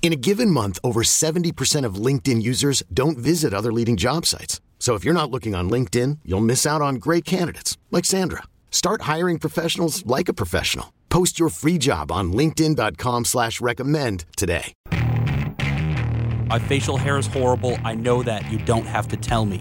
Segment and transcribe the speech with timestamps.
[0.00, 4.62] In a given month, over 70% of LinkedIn users don't visit other leading job sites.
[4.78, 8.44] So if you're not looking on LinkedIn, you'll miss out on great candidates like Sandra.
[8.70, 10.94] Start hiring professionals like a professional.
[11.10, 14.72] Post your free job on LinkedIn.com slash recommend today.
[16.46, 17.76] My facial hair is horrible.
[17.84, 18.50] I know that.
[18.50, 19.60] You don't have to tell me.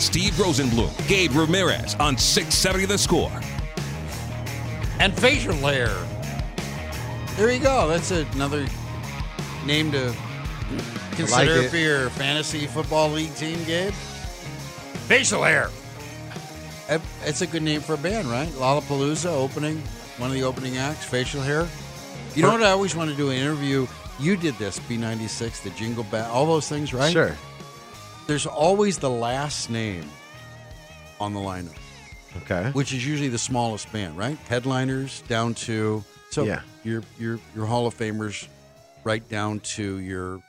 [0.00, 3.30] Steve Rosenbloom, Gabe Ramirez on 670 The Score.
[4.98, 5.94] And facial hair.
[7.36, 7.86] There you go.
[7.86, 8.66] That's another
[9.66, 10.14] name to
[11.12, 11.70] consider it.
[11.70, 13.92] for your fantasy football league team, Gabe.
[15.08, 15.70] Facial hair.
[17.24, 18.48] It's a good name for a band, right?
[18.50, 19.78] Lollapalooza opening,
[20.18, 21.66] one of the opening acts, facial hair.
[22.34, 23.86] You know what I always want to do an interview?
[24.20, 27.12] You did this, B96, the Jingle Bell, all those things, right?
[27.12, 27.36] Sure.
[28.26, 30.08] There's always the last name
[31.20, 31.76] on the lineup,
[32.42, 32.70] Okay.
[32.72, 34.38] which is usually the smallest band, right?
[34.48, 36.60] Headliners down to so Yeah.
[36.84, 38.46] your your your Hall of Famers,
[39.06, 40.42] right down to your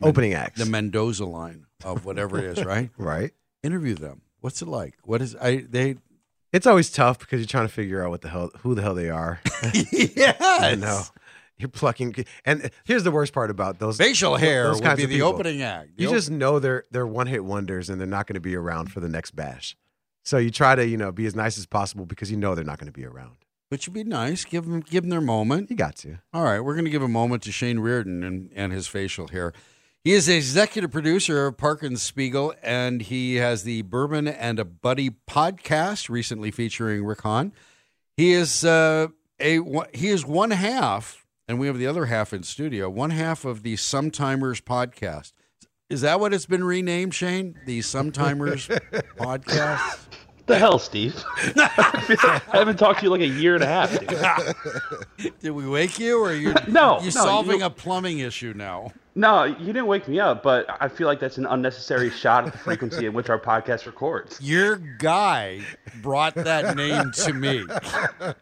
[0.00, 0.60] Opening acts.
[0.62, 2.90] the Mendoza line of whatever it is, right?
[2.96, 3.32] right.
[3.64, 4.22] Interview them.
[4.40, 4.94] What's it like?
[5.02, 5.96] What is I they?
[6.52, 8.94] It's always tough because you're trying to figure out what the hell, who the hell
[8.94, 9.40] they are.
[9.92, 11.02] yeah, I know.
[11.58, 15.14] You're plucking, and here's the worst part about those Facial hair those would be the
[15.16, 15.28] people.
[15.28, 15.96] opening act.
[15.96, 18.40] The You op- just know they're they're one hit wonders, and they're not going to
[18.40, 19.76] be around for the next bash.
[20.24, 22.64] So you try to you know be as nice as possible because you know they're
[22.64, 23.37] not going to be around.
[23.68, 24.44] Which would be nice.
[24.44, 25.70] Give them give them their moment.
[25.70, 26.18] You got to.
[26.32, 29.28] All right, we're going to give a moment to Shane Reardon and, and his facial
[29.28, 29.52] hair.
[30.04, 34.58] He is the executive producer of Parkins and Spiegel, and he has the Bourbon and
[34.58, 37.52] a Buddy podcast, recently featuring Rick Hahn.
[38.16, 39.08] He is uh,
[39.40, 39.60] a
[39.92, 42.88] he is one half, and we have the other half in studio.
[42.88, 45.32] One half of the Sometimers podcast.
[45.90, 47.58] Is that what it's been renamed, Shane?
[47.66, 48.68] The Sometimers
[49.18, 50.06] podcast.
[50.48, 51.22] The hell, Steve?
[51.56, 53.90] I haven't talked to you like a year and a half,
[55.18, 55.34] dude.
[55.40, 58.52] Did we wake you, or are you No, you no, solving you- a plumbing issue
[58.56, 58.92] now?
[59.14, 62.52] No, you didn't wake me up, but I feel like that's an unnecessary shot at
[62.52, 64.40] the frequency at which our podcast records.
[64.40, 65.60] Your guy
[66.02, 67.64] brought that name to me.
[67.68, 68.34] Oh,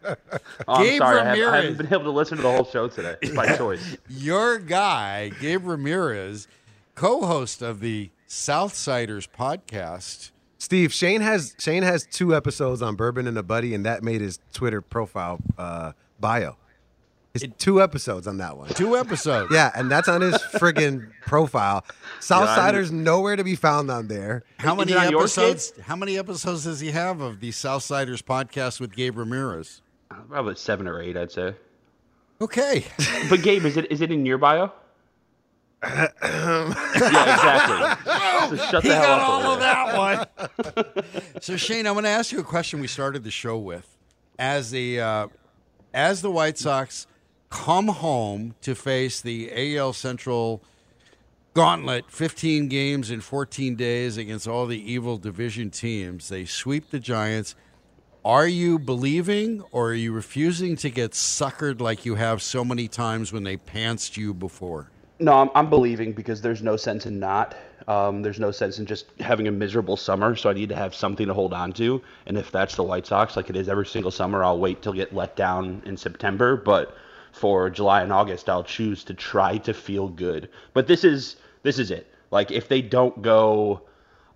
[0.67, 1.53] I'm Gabe sorry, I, have, I Ramirez.
[1.63, 3.97] haven't been able to listen to the whole show today by choice.
[4.07, 6.47] Your guy, Gabe Ramirez,
[6.93, 10.29] co-host of the Southsiders podcast.
[10.57, 14.21] Steve Shane has Shane has two episodes on Bourbon and a Buddy, and that made
[14.21, 16.57] his Twitter profile uh, bio.
[17.33, 18.69] His two episodes on that one.
[18.69, 19.51] Two episodes.
[19.53, 21.85] Yeah, and that's on his friggin' profile.
[22.19, 24.43] Southsiders nowhere to be found on there.
[24.57, 25.51] How many it on yours, Gabe?
[25.51, 25.79] episodes?
[25.85, 29.81] How many episodes does he have of the Southsiders podcast with Gabe Ramirez?
[30.29, 31.53] Probably seven or eight, I'd say.
[32.41, 32.85] Okay.
[33.29, 34.71] But Gabe, is it is it in your bio?
[35.87, 38.57] Yeah, exactly.
[38.57, 41.03] So shut he the hell got up all of that one.
[41.41, 42.79] so Shane, I'm going to ask you a question.
[42.79, 43.97] We started the show with,
[44.37, 45.27] as the uh,
[45.93, 47.07] as the White Sox
[47.49, 50.61] come home to face the AL Central
[51.53, 56.29] gauntlet, 15 games in 14 days against all the evil division teams.
[56.29, 57.55] They sweep the Giants.
[58.23, 62.87] Are you believing or are you refusing to get suckered like you have so many
[62.87, 64.91] times when they pantsed you before?
[65.19, 67.55] No, I'm, I'm believing because there's no sense in not.
[67.87, 70.93] Um, there's no sense in just having a miserable summer, so I need to have
[70.93, 72.01] something to hold on to.
[72.25, 74.93] And if that's the White Sox, like it is every single summer, I'll wait till
[74.93, 76.57] get let down in September.
[76.57, 76.95] But
[77.31, 80.49] for July and August, I'll choose to try to feel good.
[80.73, 82.11] But this is this is it.
[82.29, 83.81] Like if they don't go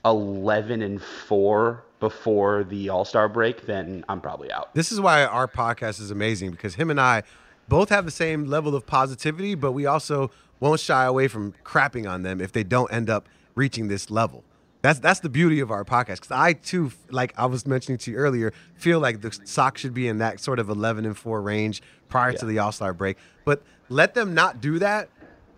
[0.05, 4.73] 11 and four before the All Star break, then I'm probably out.
[4.73, 7.23] This is why our podcast is amazing because him and I
[7.67, 12.09] both have the same level of positivity, but we also won't shy away from crapping
[12.09, 14.45] on them if they don't end up reaching this level.
[14.81, 16.21] That's that's the beauty of our podcast.
[16.21, 19.93] Because I too, like I was mentioning to you earlier, feel like the Sox should
[19.93, 23.17] be in that sort of eleven and four range prior to the All Star break.
[23.43, 25.09] But let them not do that.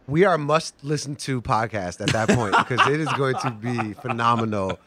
[0.07, 3.93] We are must listen to podcast at that point because it is going to be
[3.93, 4.77] phenomenal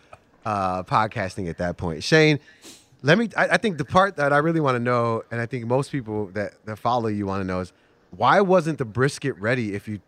[0.44, 2.04] uh, podcasting at that point.
[2.04, 2.38] Shane,
[3.02, 3.30] Let me.
[3.34, 5.90] I, I think the part that I really want to know, and I think most
[5.90, 7.72] people that that follow you want to know is
[8.16, 10.00] why wasn't the brisket ready if you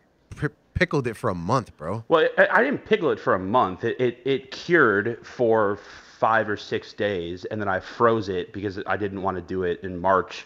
[0.73, 2.03] pickled it for a month, bro?
[2.07, 3.83] Well, I, I didn't pickle it for a month.
[3.83, 5.79] It, it it cured for
[6.19, 9.63] five or six days, and then I froze it because I didn't want to do
[9.63, 10.45] it in March.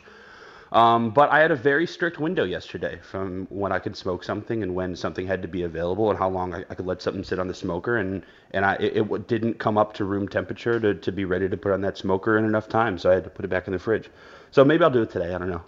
[0.72, 4.64] Um, but I had a very strict window yesterday from when I could smoke something
[4.64, 7.24] and when something had to be available and how long I, I could let something
[7.24, 7.98] sit on the smoker.
[7.98, 11.48] And, and I, it, it didn't come up to room temperature to, to be ready
[11.48, 12.98] to put on that smoker in enough time.
[12.98, 14.10] So I had to put it back in the fridge.
[14.50, 15.36] So maybe I'll do it today.
[15.36, 15.62] I don't know.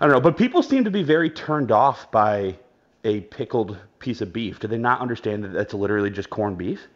[0.00, 0.20] I don't know.
[0.20, 2.58] But people seem to be very turned off by
[3.04, 4.60] a pickled piece of beef.
[4.60, 6.88] Do they not understand that that's literally just corned beef?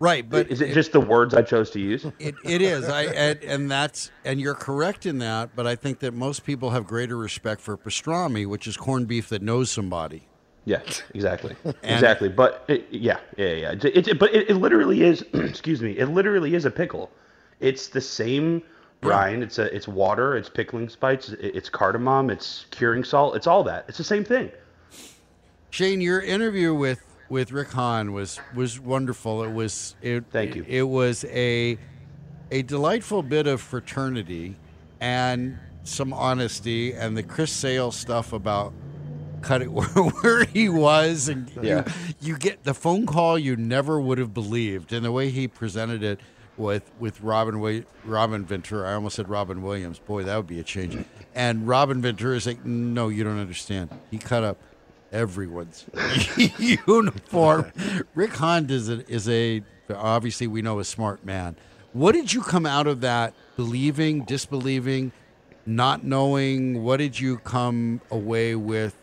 [0.00, 2.04] Right, but is it, just the words I chose to use?
[2.18, 2.88] It, it is.
[2.88, 5.54] I and, and that's and you're correct in that.
[5.54, 9.28] But I think that most people have greater respect for pastrami, which is corned beef
[9.28, 10.26] that knows somebody.
[10.64, 10.80] Yeah,
[11.14, 12.28] exactly, exactly.
[12.28, 13.72] But it, yeah, yeah, yeah.
[13.72, 15.22] It, it, but it, it literally is.
[15.32, 15.92] excuse me.
[15.92, 17.10] It literally is a pickle.
[17.60, 18.62] It's the same
[19.04, 19.42] brine.
[19.42, 20.36] It's a it's water.
[20.36, 21.28] It's pickling spice.
[21.40, 22.30] It's cardamom.
[22.30, 23.36] It's curing salt.
[23.36, 23.84] It's all that.
[23.88, 24.50] It's the same thing.
[25.70, 29.42] Shane, your interview with with Rick Hahn was was wonderful.
[29.44, 30.64] It was it, Thank you.
[30.68, 31.78] It, was a
[32.50, 34.56] a delightful bit of fraternity
[35.00, 38.72] and some honesty and the Chris Sale stuff about
[39.42, 41.84] cut it where, where he was and Yeah.
[42.20, 45.48] you, you get the phone call you never would have believed and the way he
[45.48, 46.20] presented it
[46.56, 48.90] with with Robin Robin Ventura.
[48.90, 49.98] I almost said Robin Williams.
[49.98, 51.04] Boy, that would be a change.
[51.34, 53.90] And Robin Ventura is like, no, you don't understand.
[54.10, 54.58] He cut up
[55.12, 55.86] everyone's
[56.86, 57.72] uniform.
[58.14, 59.62] Rick Hahn is a, is a
[59.94, 61.56] obviously we know a smart man.
[61.92, 65.12] What did you come out of that believing, disbelieving,
[65.64, 66.82] not knowing?
[66.82, 68.96] What did you come away with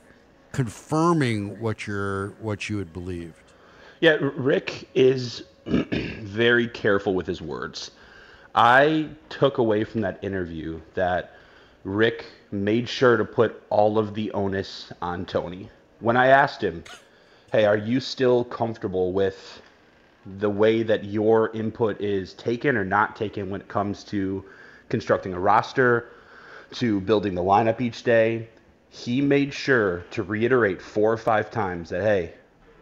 [0.52, 3.36] confirming what you're what you had believed?
[4.02, 7.92] Yeah, Rick is very careful with his words.
[8.56, 11.34] I took away from that interview that
[11.84, 15.70] Rick made sure to put all of the onus on Tony.
[16.00, 16.84] When I asked him,
[17.52, 19.62] "Hey, are you still comfortable with
[20.40, 24.44] the way that your input is taken or not taken when it comes to
[24.90, 26.08] constructing a roster,
[26.74, 28.50] to building the lineup each day?"
[28.90, 32.34] He made sure to reiterate four or five times that, "Hey,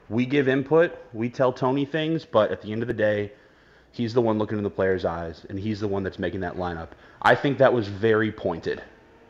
[0.10, 3.32] we give input, we tell Tony things, but at the end of the day,
[3.92, 6.56] he's the one looking in the player's eyes, and he's the one that's making that
[6.56, 6.90] lineup.
[7.22, 8.82] I think that was very pointed,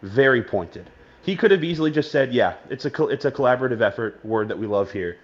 [0.02, 0.90] very pointed.
[1.22, 4.58] He could have easily just said, "Yeah, it's a it's a collaborative effort, word that
[4.58, 5.18] we love here,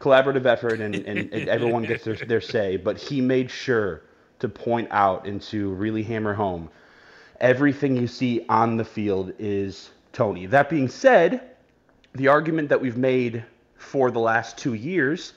[0.00, 4.02] collaborative effort, and, and, and everyone gets their their say." But he made sure
[4.38, 6.70] to point out and to really hammer home
[7.40, 10.46] everything you see on the field is Tony.
[10.46, 11.50] That being said,
[12.14, 13.44] the argument that we've made
[13.76, 15.32] for the last two years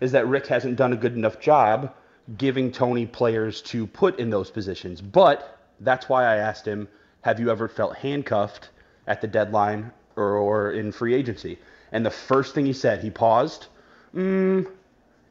[0.00, 1.94] is that Rick hasn't done a good enough job
[2.36, 5.00] giving Tony players to put in those positions.
[5.00, 6.88] But that's why I asked him,
[7.22, 8.70] have you ever felt handcuffed
[9.06, 11.58] at the deadline or, or in free agency?
[11.92, 13.66] And the first thing he said, he paused,
[14.14, 14.66] mm,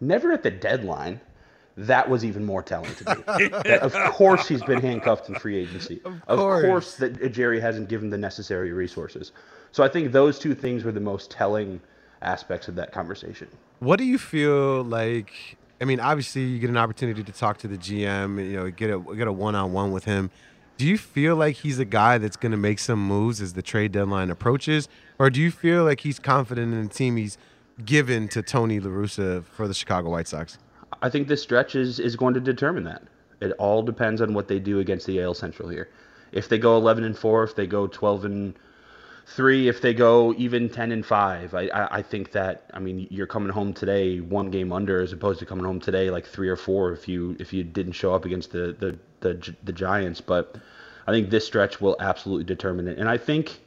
[0.02, 1.22] never at the deadline.
[1.78, 3.50] That was even more telling to me.
[3.78, 6.02] Of course he's been handcuffed in free agency.
[6.28, 6.66] Of course.
[6.66, 9.32] course that Jerry hasn't given the necessary resources.
[9.72, 11.80] So I think those two things were the most telling
[12.22, 13.48] aspects of that conversation.
[13.80, 15.58] What do you feel like?
[15.82, 18.46] I mean, obviously, you get an opportunity to talk to the GM.
[18.46, 20.30] You know, get a get a one on one with him.
[20.78, 23.62] Do you feel like he's a guy that's going to make some moves as the
[23.62, 24.88] trade deadline approaches,
[25.18, 27.38] or do you feel like he's confident in the team he's
[27.84, 30.58] given to Tony La Russa for the Chicago White Sox?
[31.02, 33.04] I think this stretch is, is going to determine that.
[33.42, 35.90] It all depends on what they do against the AL Central here.
[36.32, 38.60] If they go 11 and 4, if they go 12 and
[39.30, 43.08] 3, if they go even 10 and 5, I, I, I think that, I mean,
[43.12, 46.50] you're coming home today one game under as opposed to coming home today like 3
[46.50, 50.20] or 4 if you if you didn't show up against the, the, the, the Giants.
[50.20, 50.56] But
[51.06, 52.98] I think this stretch will absolutely determine it.
[52.98, 53.60] And I think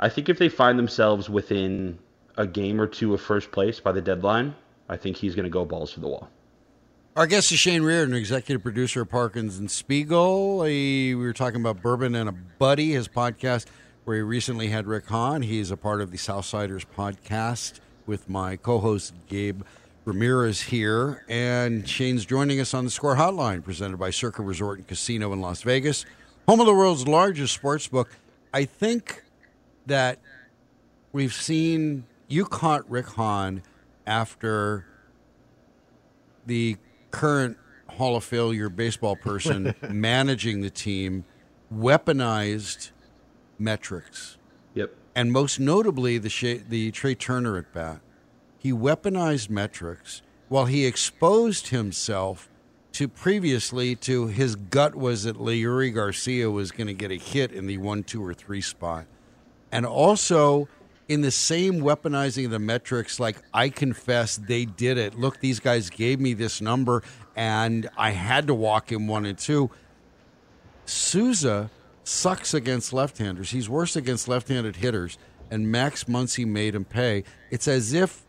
[0.00, 1.98] I think if they find themselves within
[2.36, 4.54] a game or two of first place by the deadline,
[4.88, 6.28] I think he's going to go balls to the wall.
[7.16, 10.64] Our guest is Shane Reardon, executive producer of Parkins and Spiegel.
[10.64, 13.66] He, we were talking about Bourbon and a Buddy, his podcast,
[14.04, 15.42] where he recently had Rick Hahn.
[15.42, 19.62] He's a part of the Southsiders podcast with my co-host Gabe
[20.04, 24.86] Ramirez here, and Shane's joining us on the Score Hotline, presented by Circa Resort and
[24.86, 26.04] Casino in Las Vegas,
[26.46, 28.10] home of the world's largest sports book.
[28.52, 29.24] I think
[29.86, 30.18] that
[31.12, 33.62] we've seen you caught Rick Hahn
[34.06, 34.84] after
[36.44, 36.76] the
[37.10, 37.56] current
[37.88, 41.24] Hall of Failure baseball person managing the team
[41.74, 42.90] weaponized
[43.58, 44.36] metrics,
[44.74, 44.92] Yep.
[45.14, 48.00] and most notably the the Trea Turner at bat.
[48.58, 52.48] He weaponized metrics while he exposed himself
[52.92, 57.50] to previously to his gut was that Leury Garcia was going to get a hit
[57.52, 59.06] in the one, two, or three spot,
[59.72, 60.68] and also
[61.08, 63.18] in the same weaponizing of the metrics.
[63.20, 65.18] Like I confess, they did it.
[65.18, 67.02] Look, these guys gave me this number,
[67.34, 69.70] and I had to walk him one and two.
[70.86, 71.70] Sousa
[72.04, 73.50] sucks against left-handers.
[73.50, 75.18] He's worse against left-handed hitters,
[75.50, 77.24] and Max Muncy made him pay.
[77.50, 78.24] It's as if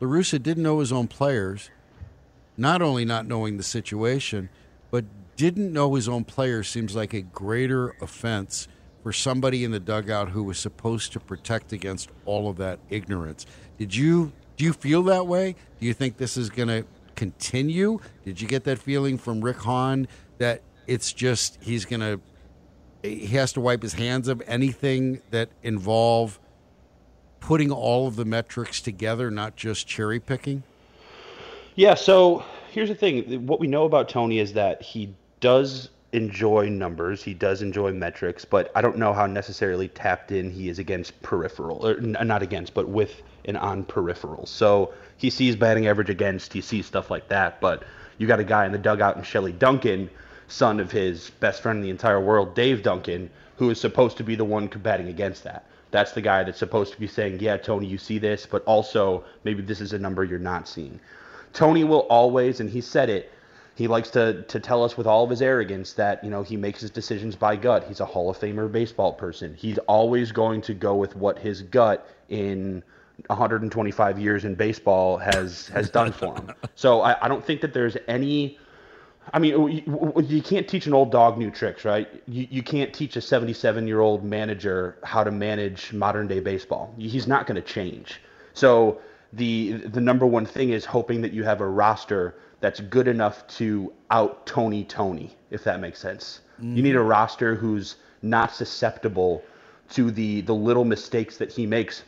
[0.00, 1.70] La Russa didn't know his own players,
[2.56, 4.50] not only not knowing the situation,
[4.90, 5.04] but
[5.36, 8.68] didn't know his own players seems like a greater offense
[9.02, 13.44] for somebody in the dugout who was supposed to protect against all of that ignorance.
[13.78, 15.56] Did you do you feel that way?
[15.80, 17.98] Do you think this is going to continue?
[18.24, 20.06] Did you get that feeling from Rick Hahn
[20.38, 22.20] that it's just he's going to
[23.04, 26.40] he has to wipe his hands of anything that involve
[27.40, 30.62] putting all of the metrics together, not just cherry picking?
[31.74, 33.46] Yeah, so here's the thing.
[33.46, 38.44] What we know about Tony is that he does enjoy numbers, he does enjoy metrics,
[38.44, 42.72] but I don't know how necessarily tapped in he is against peripheral, or not against,
[42.72, 44.46] but with and on peripheral.
[44.46, 47.82] So he sees batting average against, he sees stuff like that, but
[48.16, 50.08] you got a guy in the dugout in Shelley Duncan,
[50.48, 54.24] son of his best friend in the entire world, Dave Duncan, who is supposed to
[54.24, 55.64] be the one combating against that.
[55.90, 59.24] That's the guy that's supposed to be saying, yeah, Tony, you see this, but also
[59.44, 60.98] maybe this is a number you're not seeing.
[61.52, 63.30] Tony will always, and he said it,
[63.76, 66.56] he likes to, to tell us with all of his arrogance that, you know, he
[66.56, 67.84] makes his decisions by gut.
[67.84, 69.54] He's a Hall of Famer baseball person.
[69.54, 72.82] He's always going to go with what his gut in
[73.28, 76.52] 125 years in baseball has has done for him.
[76.76, 78.58] So I, I don't think that there's any
[79.32, 82.08] I mean, you, you can't teach an old dog new tricks, right?
[82.26, 86.94] You, you can't teach a 77 year old manager how to manage modern day baseball.
[86.98, 88.20] He's not going to change.
[88.52, 89.00] So
[89.32, 93.46] the the number one thing is hoping that you have a roster that's good enough
[93.48, 96.40] to out Tony Tony, if that makes sense.
[96.60, 97.08] You need a mm-hmm.
[97.08, 99.42] roster who's not susceptible
[99.90, 102.04] to the the little mistakes that he makes.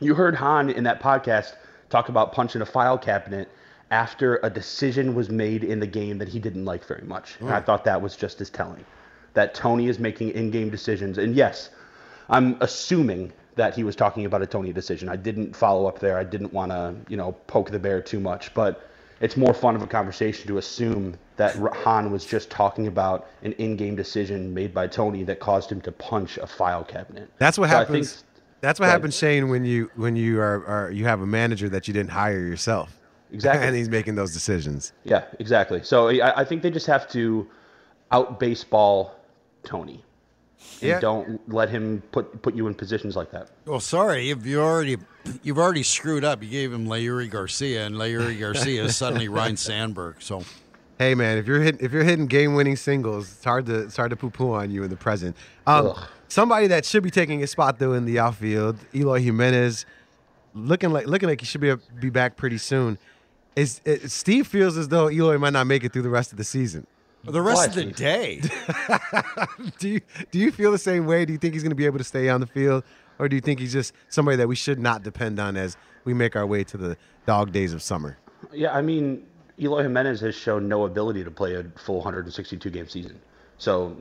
[0.00, 1.54] You heard Hahn in that podcast
[1.88, 3.48] talk about punching a file cabinet
[3.90, 7.36] after a decision was made in the game that he didn't like very much.
[7.40, 7.64] And I mm.
[7.66, 8.84] thought that was just as telling.
[9.34, 11.18] That Tony is making in-game decisions.
[11.18, 11.70] And yes,
[12.28, 15.08] I'm assuming that he was talking about a Tony decision.
[15.08, 16.18] I didn't follow up there.
[16.18, 18.88] I didn't want to, you know, poke the bear too much, but
[19.20, 23.52] it's more fun of a conversation to assume that Hahn was just talking about an
[23.52, 27.30] in-game decision made by Tony that caused him to punch a file cabinet.
[27.38, 28.12] That's what So I happens.
[28.12, 28.24] think-
[28.60, 28.92] that's what Right.
[28.92, 32.10] happens, Shane, when you when you are, are you have a manager that you didn't
[32.10, 32.97] hire yourself.
[33.32, 33.66] Exactly.
[33.66, 34.92] and he's making those decisions.
[35.04, 35.82] Yeah, exactly.
[35.82, 37.46] So I, I think they just have to
[38.10, 39.14] out baseball
[39.64, 40.04] Tony.
[40.80, 41.00] And Yeah.
[41.00, 43.50] don't let him put put you in positions like that.
[43.66, 44.96] Well, sorry, if you already
[45.42, 46.42] you've already screwed up.
[46.42, 50.16] You gave him Leury Garcia, and Leury Garcia is suddenly Ryne Sandberg.
[50.20, 50.42] So
[50.98, 53.96] Hey man, if you're hitting if you're hitting game winning singles, it's hard to it's
[53.96, 55.36] hard to poo poo on you in the present.
[55.66, 55.94] Um,
[56.28, 59.86] somebody that should be taking his spot though in the outfield, Eloy Jimenez,
[60.54, 62.98] looking like looking like he should be be back pretty soon.
[63.58, 66.38] Is, is Steve feels as though Eloy might not make it through the rest of
[66.38, 66.86] the season.
[67.24, 67.68] the rest What?
[67.70, 68.40] of the day,
[69.78, 70.00] Do you
[70.30, 71.24] do you feel the same way?
[71.24, 72.84] Do you think he's going to be able to stay on the field,
[73.18, 76.14] or do you think he's just somebody that we should not depend on as we
[76.14, 76.96] make our way to the
[77.26, 78.16] dog days of summer?
[78.52, 79.26] Yeah, I mean,
[79.60, 83.18] Eloy Jimenez has shown no ability to play a full 162 game season.
[83.58, 83.96] So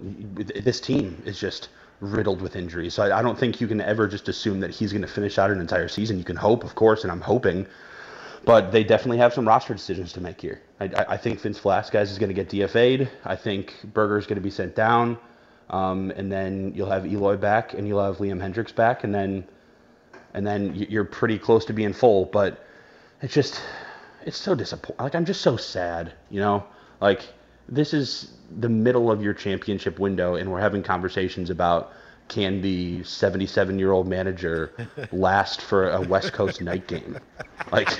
[0.63, 2.93] this team is just riddled with injuries.
[2.93, 5.39] So I, I don't think you can ever just assume that he's going to finish
[5.39, 6.19] out an entire season.
[6.19, 7.65] You can hope, of course, and I'm hoping,
[8.47, 10.61] but they definitely have some roster decisions to make here.
[10.79, 13.09] I, I think Vince Velasquez is going to get DFA'd.
[13.25, 15.17] I think Burger is going to be sent down,
[15.69, 19.45] um, and then you'll have Eloy back, and you'll have Liam Hendriks back, and then
[20.33, 22.25] and then you're pretty close to being full.
[22.25, 22.65] But
[23.21, 23.61] it's just
[24.25, 25.03] it's so disappointing.
[25.03, 26.63] Like I'm just so sad, you know.
[27.01, 27.27] Like
[27.67, 31.91] this is the middle of your championship window, and we're having conversations about
[32.27, 34.71] can the 77 year old manager
[35.11, 37.19] last for a West Coast night game?
[37.71, 37.99] Like,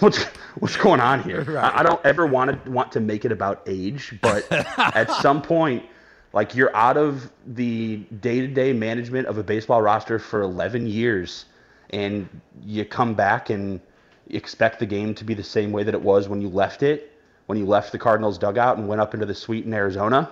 [0.00, 0.24] what's
[0.58, 1.58] what's going on here?
[1.58, 5.42] I, I don't ever want to want to make it about age, but at some
[5.42, 5.84] point,
[6.32, 10.86] like you're out of the day to day management of a baseball roster for 11
[10.86, 11.46] years,
[11.90, 12.28] and
[12.64, 13.80] you come back and
[14.28, 17.12] expect the game to be the same way that it was when you left it,
[17.46, 20.30] when you left the Cardinals dugout and went up into the suite in Arizona.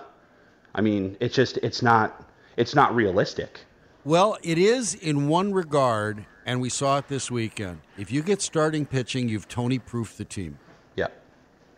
[0.73, 2.25] I mean, it's just it's not
[2.57, 3.61] it's not realistic.
[4.05, 7.81] Well, it is in one regard, and we saw it this weekend.
[7.97, 10.57] If you get starting pitching, you've Tony proofed the team.
[10.95, 11.07] Yeah.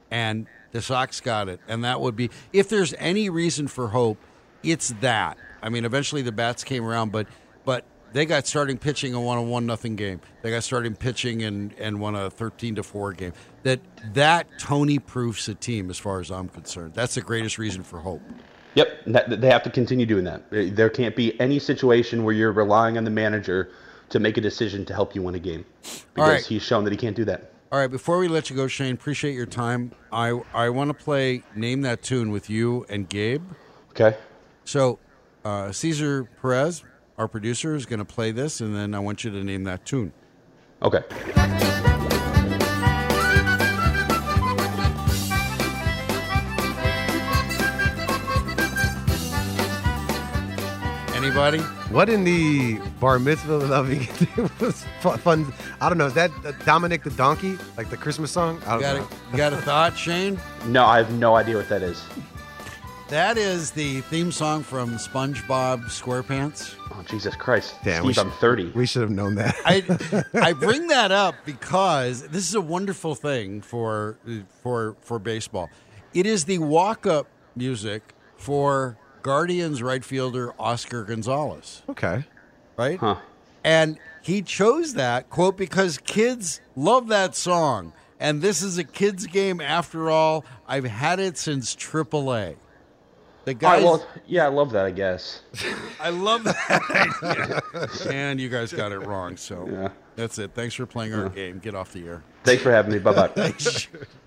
[0.10, 1.60] and the Sox got it.
[1.68, 4.18] And that would be if there's any reason for hope,
[4.64, 5.38] it's that.
[5.62, 7.28] I mean, eventually the bats came around, but
[7.66, 10.22] but they got starting pitching and won a one nothing game.
[10.42, 13.34] They got starting pitching and and won a thirteen to four game.
[13.64, 13.82] That
[14.14, 16.94] that Tony proofs a team as far as I'm concerned.
[16.94, 18.22] That's the greatest reason for hope.
[18.76, 20.44] Yep, that- they have to continue doing that.
[20.50, 23.72] There can't be any situation where you're relying on the manager
[24.10, 25.66] to make a decision to help you win a game
[26.14, 26.46] because right.
[26.46, 27.52] he's shown that he can't do that.
[27.72, 29.94] All right, before we let you go, Shane, appreciate your time.
[30.12, 33.44] I I want to play name that tune with you and Gabe.
[33.92, 34.18] Okay.
[34.66, 35.00] So,
[35.46, 36.84] uh, Caesar Perez,
[37.18, 39.86] our producer, is going to play this, and then I want you to name that
[39.86, 40.12] tune.
[40.82, 41.04] Okay.
[51.32, 51.60] Anybody?
[51.94, 54.06] What in the bar mitzvah loving
[54.60, 55.54] was fun?
[55.80, 56.08] I don't know.
[56.08, 56.30] Is that
[56.66, 58.62] Dominic the Donkey, like the Christmas song?
[58.66, 59.04] I don't got, know.
[59.04, 60.38] a, you got a thought, Shane?
[60.66, 62.04] No, I have no idea what that is.
[63.08, 66.76] That is the theme song from SpongeBob SquarePants.
[66.92, 67.76] Oh, Jesus Christ.
[67.82, 68.66] Damn, Steve, we should, I'm 30.
[68.72, 69.56] We should have known that.
[69.64, 74.18] I I bring that up because this is a wonderful thing for
[74.62, 75.70] for for baseball.
[76.14, 82.26] It is the walk up music for Guardians right fielder Oscar Gonzalez, okay.
[82.78, 83.00] right?
[83.00, 83.18] Huh.
[83.64, 89.28] And he chose that quote because kids love that song, and this is a kids
[89.28, 90.44] game after all.
[90.68, 92.56] I've had it since AAA.
[93.44, 95.42] The All right, guys, well, yeah, I love that, I guess.
[96.00, 98.08] I love that.
[98.12, 99.90] and you guys got it wrong, so Yeah.
[100.16, 100.52] that's it.
[100.54, 101.58] Thanks for playing our game.
[101.60, 102.24] Get off the air.
[102.44, 103.00] Thanks for having me.
[103.00, 103.54] Bye bye.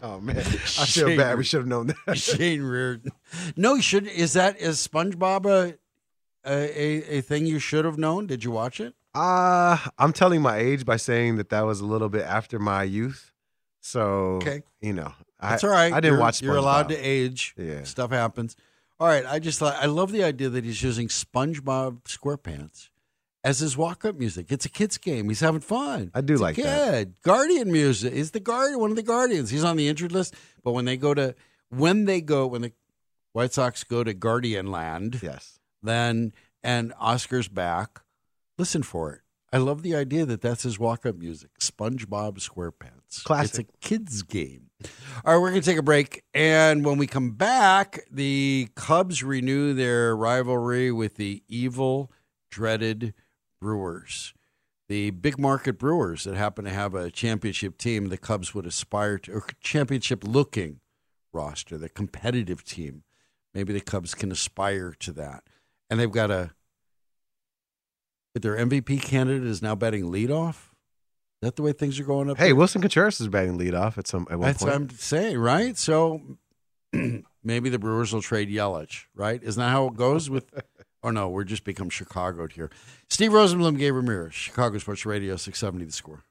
[0.03, 1.39] Oh man, I feel Shane- bad.
[1.39, 2.17] We should have known that.
[2.19, 3.11] Shane Reardon.
[3.57, 4.07] No, you should.
[4.07, 5.75] Is that is SpongeBob a,
[6.47, 8.27] a a thing you should have known?
[8.27, 8.95] Did you watch it?
[9.15, 12.83] Uh, I'm telling my age by saying that that was a little bit after my
[12.83, 13.33] youth.
[13.81, 14.63] So, Okay.
[14.81, 15.93] you know, That's I, all right.
[15.93, 16.43] I didn't You're- watch.
[16.43, 17.55] You're allowed to age.
[17.57, 17.85] Yeah.
[17.85, 18.57] stuff happens.
[19.01, 19.25] All right.
[19.27, 22.89] I just thought I love the idea that he's using SpongeBob SquarePants
[23.45, 24.47] as his walk-up music.
[24.51, 25.29] It's a kid's game.
[25.29, 26.11] He's having fun.
[26.15, 26.93] I do It's a like that.
[26.95, 27.15] kid.
[27.23, 28.81] Guardian music is the guardian.
[28.81, 29.51] One of the guardians.
[29.51, 30.35] He's on the injured list.
[30.65, 31.35] But when they go to
[31.69, 32.73] when they go when the
[33.33, 35.59] White Sox go to Guardian Land, Yes.
[35.83, 36.33] then
[36.63, 38.01] and Oscar's back.
[38.59, 39.21] Listen for it.
[39.53, 41.51] I love the idea that that's his walk-up music.
[41.61, 43.23] SpongeBob SquarePants.
[43.25, 43.67] Classic.
[43.69, 44.71] It's a kids game.
[45.25, 49.23] All right, we're going to take a break, and when we come back, the Cubs
[49.23, 52.11] renew their rivalry with the evil,
[52.51, 53.15] dreaded
[53.65, 54.35] Brewers.
[54.91, 59.17] The big market Brewers that happen to have a championship team, the Cubs would aspire
[59.21, 60.81] to, or championship looking
[61.33, 63.05] roster, the competitive team.
[63.55, 65.45] Maybe the Cubs can aspire to that.
[65.89, 66.51] And they've got a
[68.35, 70.57] their MVP candidate is now batting leadoff.
[71.41, 72.37] Is that the way things are going up?
[72.37, 72.57] Hey, there?
[72.57, 74.73] Willson Contreras is batting leadoff at some at one that's point.
[74.73, 75.79] what I'm saying, right?
[75.79, 76.21] So
[77.43, 79.43] maybe the Brewers will trade Yelich, right?
[79.43, 80.53] Isn't that how it goes with?
[81.05, 82.71] oh no, we're just become Chicagoed here.
[83.09, 85.85] Steve Rosenbloom, Gabe Ramirez, Chicago Sports Radio, six seventy.
[85.85, 86.25] The score.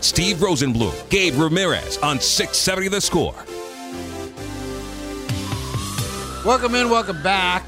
[0.00, 3.34] Steve Rosenbloom, Gabe Ramirez on 670 The Score.
[6.44, 7.64] Welcome in, welcome back.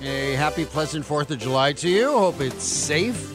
[0.00, 2.16] A happy, pleasant Fourth of July to you.
[2.16, 3.34] Hope it's safe.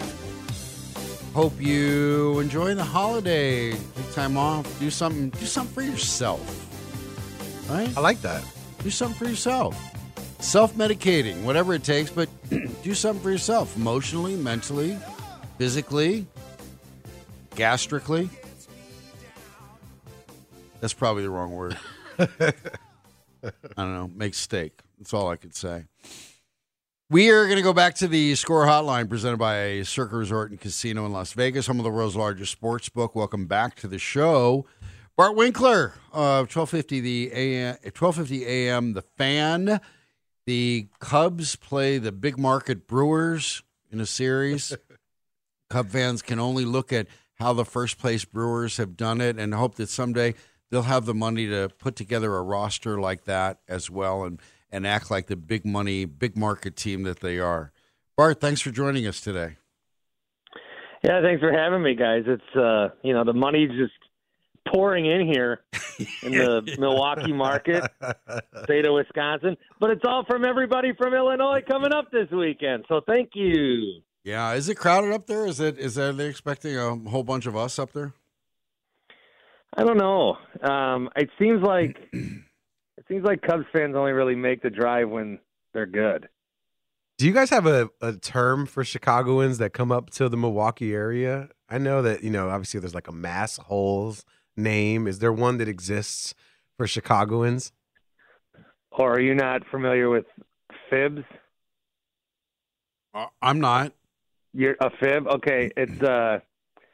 [1.34, 3.72] Hope you enjoy the holiday.
[3.72, 4.80] Take time off.
[4.80, 5.30] Do something.
[5.32, 6.40] Do something for yourself.
[7.70, 7.96] Right?
[7.98, 8.46] I like that.
[8.82, 9.93] Do something for yourself.
[10.44, 12.30] Self medicating, whatever it takes, but
[12.84, 14.98] do something for yourself emotionally, mentally,
[15.58, 16.28] physically,
[17.56, 18.30] gastrically.
[20.82, 21.78] That's probably the wrong word.
[22.20, 22.54] I
[23.78, 24.12] don't know.
[24.14, 24.82] Make steak.
[25.00, 25.86] That's all I could say.
[27.10, 30.60] We are going to go back to the score hotline presented by Circa Resort and
[30.60, 33.16] Casino in Las Vegas, home of the world's largest sports book.
[33.16, 34.66] Welcome back to the show.
[35.16, 39.80] Bart Winkler of 1250 the AM 1250 AM the fan.
[40.46, 44.76] The Cubs play the big market Brewers in a series.
[45.70, 49.54] Cub fans can only look at how the first place Brewers have done it and
[49.54, 50.36] hope that someday
[50.70, 54.40] they'll have the money to put together a roster like that as well and,
[54.72, 57.72] and act like the big money, big market team that they are.
[58.18, 59.58] Bart, thanks for joining us today.
[61.04, 62.24] Yeah, thanks for having me, guys.
[62.28, 63.94] It's uh, you know, the money's just
[64.74, 65.62] pouring in here
[66.24, 67.84] in the Milwaukee market,
[68.64, 72.86] state of Wisconsin, but it's all from everybody from Illinois coming up this weekend.
[72.88, 74.02] So thank you.
[74.24, 75.46] Yeah, is it crowded up there?
[75.46, 78.14] Is it is are they expecting a whole bunch of us up there?
[79.76, 80.38] I don't know.
[80.62, 85.40] Um, it seems like it seems like Cubs fans only really make the drive when
[85.74, 86.30] they're good.
[87.18, 90.94] Do you guys have a, a term for Chicagoans that come up to the Milwaukee
[90.94, 91.50] area?
[91.70, 94.26] I know that, you know, obviously there's like a mass holes
[94.56, 95.08] name.
[95.08, 96.34] Is there one that exists
[96.78, 97.72] for Chicagoans?
[98.92, 100.26] Or are you not familiar with
[100.90, 101.24] fibs?
[103.14, 103.94] Uh, I'm not.
[104.54, 105.28] You're a fib.
[105.28, 106.40] Okay, it's uh,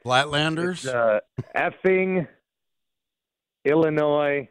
[0.06, 0.86] Flatlanders.
[0.86, 1.20] it's uh,
[1.56, 2.28] effing
[3.66, 4.48] Illinois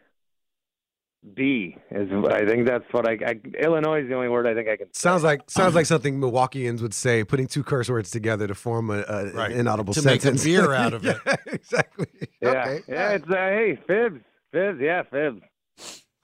[1.35, 2.09] B is.
[2.31, 3.41] I think that's what I, I.
[3.61, 4.87] Illinois is the only word I think I can.
[4.95, 8.91] Sounds like sounds like something Milwaukeeans would say, putting two curse words together to form
[8.91, 9.51] a, a Right.
[9.51, 10.45] an inaudible To make a sentence.
[10.45, 11.17] beer out of it.
[11.27, 12.07] Yeah, exactly.
[12.41, 12.81] Yeah, Okay.
[12.89, 13.11] yeah.
[13.11, 14.21] It's uh, hey fibs,
[14.53, 14.79] fibs.
[14.81, 15.43] Yeah, fibs.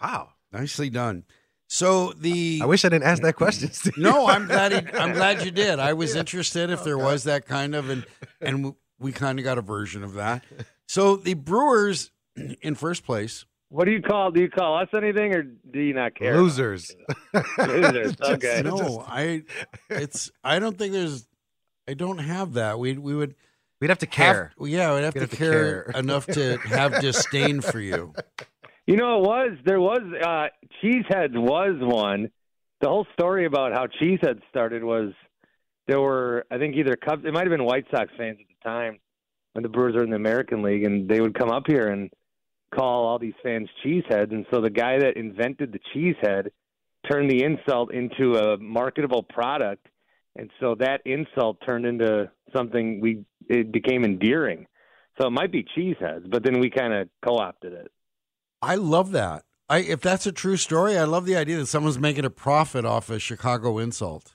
[0.02, 0.28] Wow.
[0.52, 1.24] Nicely done.
[1.66, 3.70] So the I wish I didn't ask that question.
[3.72, 3.96] Steve.
[3.96, 4.72] no, I'm glad.
[4.72, 5.80] He, I'm glad you did.
[5.80, 8.06] I was interested Oh, if there was that kind of, and
[8.40, 10.44] and we kind of got a version of that.
[10.86, 12.12] So the Brewers
[12.62, 13.44] in first place.
[13.70, 14.30] What do you call?
[14.30, 16.36] Do you call us anything, or do you not care?
[16.36, 16.94] Losers.
[17.58, 18.14] Losers.
[18.22, 18.62] Okay.
[18.64, 19.42] No, I.
[19.90, 20.30] It's.
[20.44, 21.26] I don't think there's.
[21.88, 22.78] I don't have that.
[22.78, 23.34] We we would
[23.80, 24.52] We'd have to have- care.
[24.60, 25.92] yeah, we'd have We'd to have to care, care.
[26.00, 28.12] enough to have disdain for you.
[28.86, 30.46] You know, it was there was uh,
[30.82, 32.30] Cheeseheads was one.
[32.80, 35.12] The whole story about how Cheeseheads started was
[35.88, 38.68] there were I think either Cubs, it might have been White Sox fans at the
[38.68, 38.98] time
[39.54, 42.10] when the Brewers were in the American League, and they would come up here and
[42.74, 44.32] call all these fans cheeseheads.
[44.32, 46.48] And so the guy that invented the cheesehead
[47.10, 49.86] turned the insult into a marketable product,
[50.36, 54.66] and so that insult turned into something we it became endearing.
[55.20, 57.92] So it might be cheeseheads, but then we kind of co-opted it.
[58.62, 59.44] I love that.
[59.68, 62.84] I if that's a true story, I love the idea that someone's making a profit
[62.84, 64.34] off a Chicago insult.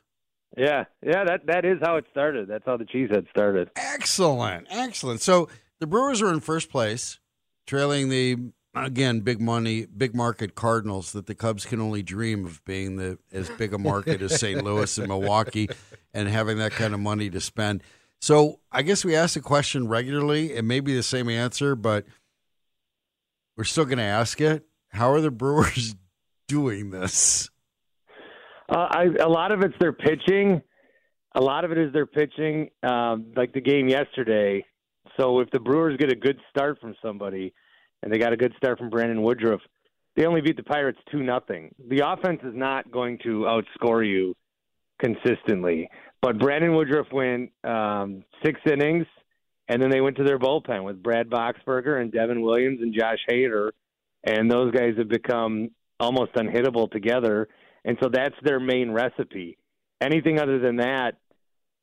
[0.58, 2.48] Yeah, yeah, that that is how it started.
[2.48, 3.70] That's how the cheesehead started.
[3.76, 5.22] Excellent, excellent.
[5.22, 5.50] So
[5.80, 7.20] the Brewers are in first place,
[7.70, 8.36] trailing the
[8.74, 13.20] again big money, big market Cardinals that the Cubs can only dream of being the
[13.32, 14.64] as big a market as St.
[14.64, 15.70] Louis and Milwaukee,
[16.12, 17.84] and having that kind of money to spend.
[18.22, 20.54] So I guess we ask the question regularly.
[20.54, 22.06] It may be the same answer, but
[23.56, 24.66] we're still going to ask it.
[24.90, 25.96] How are the Brewers
[26.48, 27.52] doing this?
[28.68, 30.62] Uh, I, a lot of it's their pitching.
[31.36, 34.66] A lot of it is their pitching, um, like the game yesterday.
[35.20, 37.54] So if the Brewers get a good start from somebody,
[38.02, 39.62] and they got a good start from Brandon Woodruff,
[40.16, 41.74] they only beat the Pirates two nothing.
[41.90, 44.36] The offense is not going to outscore you
[45.00, 45.90] consistently.
[46.22, 49.06] But Brandon Woodruff went um, six innings,
[49.68, 53.20] and then they went to their bullpen with Brad Boxberger and Devin Williams and Josh
[53.30, 53.72] Hader,
[54.24, 57.48] and those guys have become almost unhittable together.
[57.86, 59.58] And so that's their main recipe.
[60.02, 61.18] Anything other than that,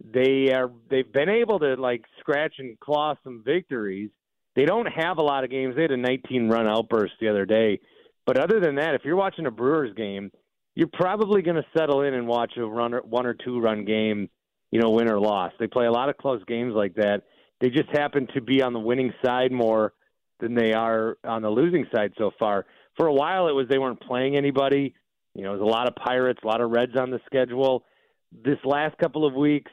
[0.05, 4.11] they are they've been able to like scratch and claw some victories.
[4.55, 5.77] They don't have a lot of games.
[5.77, 7.81] They had a 19 run outburst the other day.
[8.27, 10.31] But other than that, if you're watching a Brewers game,
[10.75, 14.29] you're probably going to settle in and watch a run one or two run game,
[14.71, 15.53] you know, win or loss.
[15.59, 17.23] They play a lot of close games like that.
[17.61, 19.95] They just happen to be on the winning side more
[20.41, 22.67] than they are on the losing side so far.
[22.97, 24.95] For a while, it was they weren't playing anybody.
[25.35, 27.85] You know, there's a lot of Pirates, a lot of Reds on the schedule.
[28.33, 29.71] This last couple of weeks,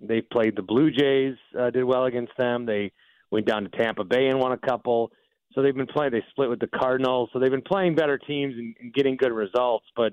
[0.00, 2.66] they played the Blue Jays, uh, did well against them.
[2.66, 2.92] They
[3.30, 5.10] went down to Tampa Bay and won a couple.
[5.52, 6.12] So they've been playing.
[6.12, 7.30] They split with the Cardinals.
[7.32, 9.86] So they've been playing better teams and, and getting good results.
[9.96, 10.12] But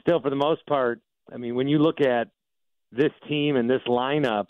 [0.00, 1.00] still, for the most part,
[1.32, 2.28] I mean, when you look at
[2.92, 4.46] this team and this lineup,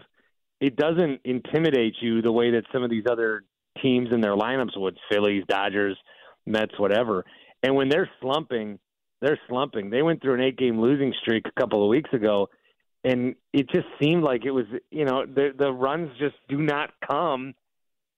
[0.60, 3.44] it doesn't intimidate you the way that some of these other
[3.82, 5.96] teams in their lineups would Phillies, Dodgers,
[6.46, 7.24] Mets, whatever.
[7.62, 8.78] And when they're slumping,
[9.20, 9.90] they're slumping.
[9.90, 12.48] They went through an eight game losing streak a couple of weeks ago,
[13.04, 16.90] and it just seemed like it was, you know, the, the runs just do not
[17.06, 17.54] come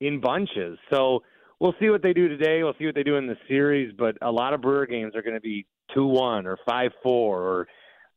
[0.00, 0.78] in bunches.
[0.92, 1.22] So
[1.58, 2.62] we'll see what they do today.
[2.62, 5.22] We'll see what they do in the series, but a lot of Brewer games are
[5.22, 7.68] going to be 2 1 or 5 4 or,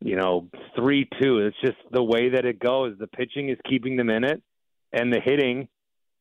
[0.01, 1.39] you know, 3 2.
[1.39, 2.95] It's just the way that it goes.
[2.97, 4.41] The pitching is keeping them in it,
[4.91, 5.67] and the hitting,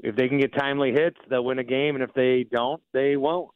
[0.01, 3.17] if they can get timely hits, they'll win a game, and if they don't, they
[3.17, 3.51] won't.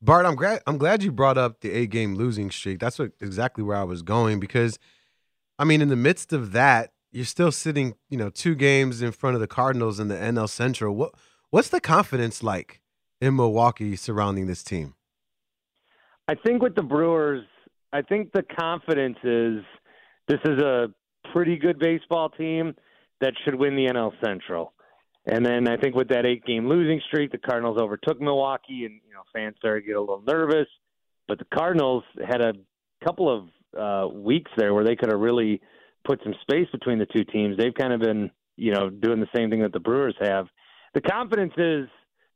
[0.00, 2.80] Bart, I'm glad I'm glad you brought up the eight game losing streak.
[2.80, 4.78] That's what, exactly where I was going because,
[5.62, 9.12] I mean, in the midst of that, you're still sitting, you know, two games in
[9.12, 10.92] front of the Cardinals in the NL Central.
[10.92, 11.14] What
[11.50, 12.80] what's the confidence like
[13.20, 14.96] in Milwaukee surrounding this team?
[16.26, 17.44] I think with the Brewers,
[17.92, 19.62] I think the confidence is
[20.26, 20.88] this is a
[21.32, 22.74] pretty good baseball team
[23.20, 24.72] that should win the NL Central.
[25.26, 29.00] And then I think with that eight game losing streak, the Cardinals overtook Milwaukee, and
[29.06, 30.66] you know fans started to get a little nervous.
[31.28, 32.52] But the Cardinals had a
[33.04, 33.44] couple of
[33.78, 35.60] uh, weeks there where they could have really
[36.04, 37.56] put some space between the two teams.
[37.56, 40.46] They've kind of been you know doing the same thing that the Brewers have.
[40.94, 41.88] The confidence is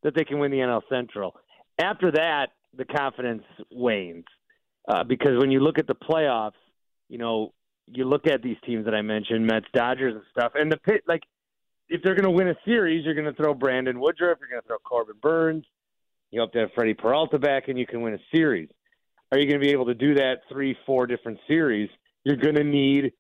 [0.02, 1.34] that they can win the NL Central.
[1.78, 4.24] After that, the confidence wanes
[4.88, 6.52] uh, because when you look at the playoffs,
[7.08, 7.52] you know
[7.86, 11.02] you look at these teams that I mentioned, Mets, Dodgers, and stuff, and the pit
[11.06, 11.22] like
[11.88, 14.60] if they're going to win a series, you're going to throw Brandon Woodruff, you're going
[14.60, 15.64] to throw Corbin Burnes,
[16.30, 18.68] you hope to have Freddie Peralta back, and you can win a series.
[19.32, 21.90] Are you going to be able to do that three, four different series?
[22.24, 23.12] You're going to need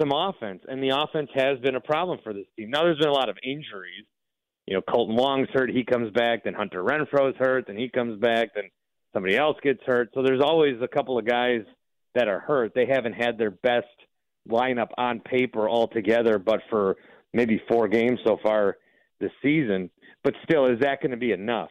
[0.00, 2.70] some offense, and the offense has been a problem for this team.
[2.70, 4.04] Now, there's been a lot of injuries.
[4.66, 6.44] You know, Kolten Wong's hurt, he comes back.
[6.44, 8.54] Then Hunter Renfroe's hurt, then he comes back.
[8.54, 8.64] Then
[9.12, 10.10] somebody else gets hurt.
[10.14, 11.62] So there's always a couple of guys
[12.14, 12.72] that are hurt.
[12.74, 13.86] They haven't had their best
[14.48, 16.96] lineup on paper altogether, but for
[17.32, 18.78] maybe four games so far
[19.20, 19.90] this season.
[20.24, 21.70] But still, is that going to be enough?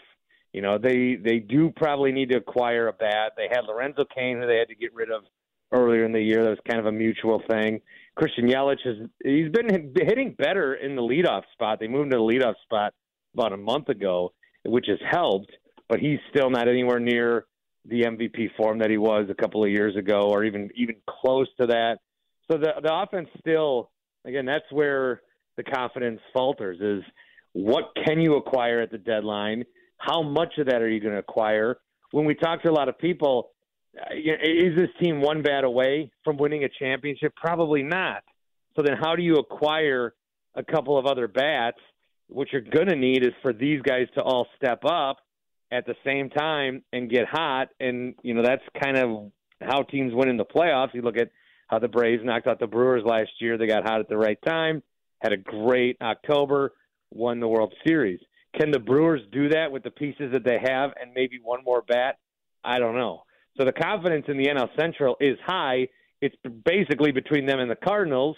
[0.53, 3.33] You know, they they do probably need to acquire a bat.
[3.37, 5.23] They had Lorenzo Cain, who they had to get rid of
[5.71, 6.43] earlier in the year.
[6.43, 7.81] That was kind of a mutual thing.
[8.15, 11.79] Christian Yelich has he's been hitting better in the leadoff spot.
[11.79, 12.93] They moved to the leadoff spot
[13.33, 14.33] about a month ago,
[14.65, 15.51] which has helped,
[15.87, 17.45] but he's still not anywhere near
[17.85, 21.47] the MVP form that he was a couple of years ago, or even even close
[21.59, 21.99] to that.
[22.51, 23.89] So the the offense still,
[24.25, 25.21] again, that's where
[25.55, 26.79] the confidence falters.
[26.81, 27.03] Is
[27.53, 29.63] what can you acquire at the deadline?
[30.01, 31.77] How much of that are you going to acquire?
[32.09, 33.51] When we talk to a lot of people,
[33.95, 37.33] uh, is this team one bat away from winning a championship?
[37.35, 38.23] Probably not.
[38.75, 40.15] So then, how do you acquire
[40.55, 41.77] a couple of other bats?
[42.27, 45.17] What you're going to need is for these guys to all step up
[45.71, 47.67] at the same time and get hot.
[47.79, 50.95] And, you know, that's kind of how teams win in the playoffs.
[50.95, 51.29] You look at
[51.67, 53.57] how the Braves knocked out the Brewers last year.
[53.57, 54.81] They got hot at the right time,
[55.21, 56.73] had a great October,
[57.11, 58.19] won the World Series.
[58.57, 61.81] Can the Brewers do that with the pieces that they have and maybe one more
[61.81, 62.17] bat?
[62.63, 63.23] I don't know.
[63.57, 65.87] So the confidence in the NL Central is high.
[66.21, 66.35] It's
[66.65, 68.35] basically between them and the Cardinals.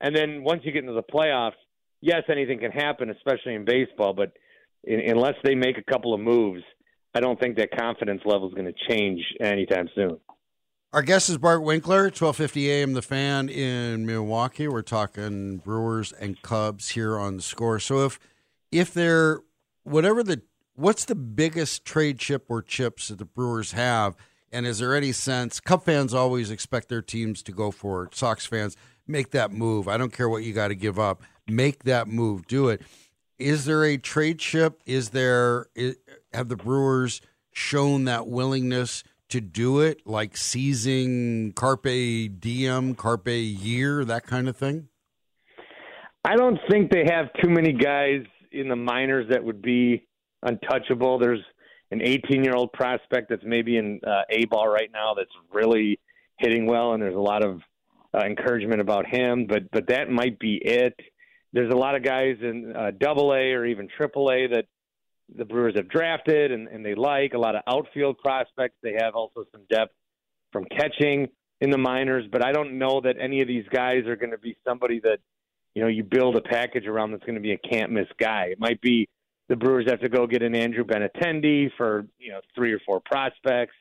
[0.00, 1.52] And then once you get into the playoffs,
[2.00, 4.12] yes, anything can happen, especially in baseball.
[4.12, 4.32] But
[4.84, 6.62] in, unless they make a couple of moves,
[7.14, 10.18] I don't think that confidence level is going to change anytime soon.
[10.92, 14.68] Our guest is Bart Winkler, 1250 AM The Fan in Milwaukee.
[14.68, 17.78] We're talking Brewers and Cubs here on the score.
[17.80, 18.18] So if
[18.70, 19.40] if they're
[19.86, 20.42] whatever the
[20.74, 24.16] what's the biggest trade chip or chips that the Brewers have–
[24.52, 25.60] and is there any sense?
[25.60, 28.14] Cub fans always expect their teams to go for it.
[28.14, 29.88] Sox fans make that move.
[29.88, 31.22] I don't care what you got to give up.
[31.46, 32.46] Make that move.
[32.46, 32.80] Do it.
[33.38, 34.80] Is there a trade chip?
[34.86, 35.66] Is there?
[35.74, 35.96] Is,
[36.32, 37.20] have the Brewers
[37.52, 44.56] shown that willingness to do it, like seizing carpe diem, carpe year, that kind of
[44.56, 44.88] thing?
[46.24, 48.24] I don't think they have too many guys
[48.60, 50.06] in the minors that would be
[50.42, 51.18] untouchable.
[51.18, 51.42] There's
[51.90, 56.00] an 18 year old prospect that's maybe in uh, A ball right now that's really
[56.38, 57.60] hitting well, and there's a lot of
[58.14, 59.46] uh, encouragement about him.
[59.46, 60.94] But but that might be it.
[61.52, 64.66] There's a lot of guys in uh, Double A or even Triple A that
[65.34, 68.76] the Brewers have drafted and, and they like a lot of outfield prospects.
[68.82, 69.92] They have also some depth
[70.52, 71.28] from catching
[71.60, 74.38] in the minors, but I don't know that any of these guys are going to
[74.38, 75.18] be somebody that
[75.76, 78.46] you know you build a package around that's going to be a can't miss guy.
[78.46, 79.10] It might be
[79.50, 82.98] the Brewers have to go get an Andrew Benintendi for you know three or four
[83.04, 83.74] prospects.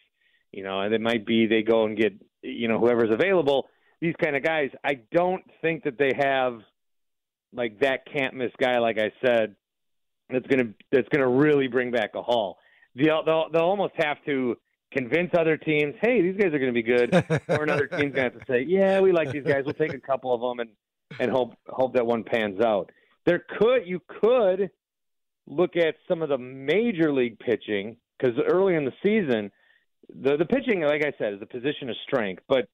[0.52, 3.70] You know, and it might be they go and get you know whoever's available.
[4.02, 4.72] These kind of guys.
[4.84, 6.60] I don't think that they have
[7.54, 8.78] like that can't miss guy.
[8.80, 9.56] Like I said,
[10.30, 12.58] that's gonna that's gonna really bring back a haul.
[12.94, 14.58] They'll they'll, they'll almost have to
[14.92, 17.14] convince other teams, hey, these guys are going to be good,
[17.50, 19.64] or another team's going to have to say, yeah, we like these guys.
[19.66, 20.70] We'll take a couple of them and
[21.20, 22.92] and hope hope that one pans out.
[23.26, 24.70] There could you could
[25.48, 29.52] look at some of the major league pitching because early in the season,
[30.10, 32.68] the the pitching, like I said, is a position of strength, but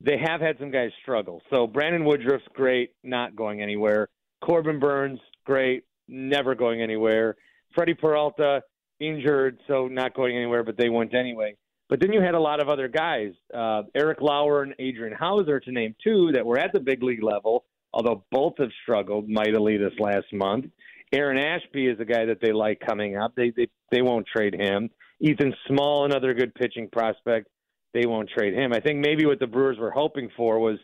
[0.00, 1.40] they have had some guys struggle.
[1.50, 4.08] So Brandon Woodruff's great, not going anywhere.
[4.42, 7.36] Corbin Burnes, great, never going anywhere.
[7.74, 8.62] Freddie Peralta,
[9.00, 11.56] injured, so not going anywhere, but they went anyway.
[11.88, 15.60] But then you had a lot of other guys, uh, Eric Lauer and Adrian Houser,
[15.60, 19.76] to name two, that were at the big league level, although both have struggled mightily
[19.76, 20.66] this last month.
[21.12, 23.34] Aaron Ashby is a guy that they like coming up.
[23.36, 24.90] They they they won't trade him.
[25.20, 27.48] Ethan Small, another good pitching prospect.
[27.92, 28.72] They won't trade him.
[28.72, 30.78] I think maybe what the Brewers were hoping for was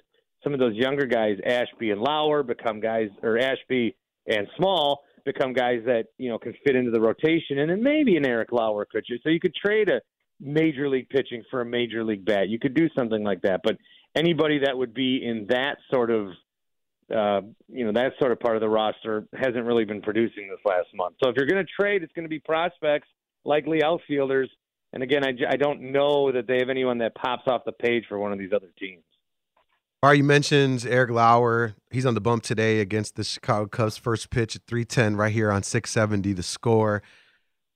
[0.44, 5.52] some of those younger guys, Ashby and Lauer, become guys, or Ashby and Small become
[5.52, 8.84] guys that you know can fit into the rotation, and then maybe an Eric Lauer
[8.84, 9.18] could you.
[9.22, 10.00] So you could trade a
[10.40, 12.48] major league pitching for a major league bat.
[12.48, 13.76] You could do something like that, but
[14.16, 16.28] anybody that would be in that sort of
[17.14, 20.60] uh, you know, that sort of part of the roster hasn't really been producing this
[20.64, 21.16] last month.
[21.22, 23.08] So if you're going to trade, it's going to be prospects,
[23.44, 24.48] likely outfielders.
[24.92, 28.04] And again, I, I don't know that they have anyone that pops off the page
[28.08, 29.02] for one of these other teams.
[30.02, 31.74] All right, you mentioned Eric Lauer.
[31.90, 33.98] He's on the bump today against the Chicago Cubs.
[33.98, 37.02] First pitch at 310 right here on 670 the score.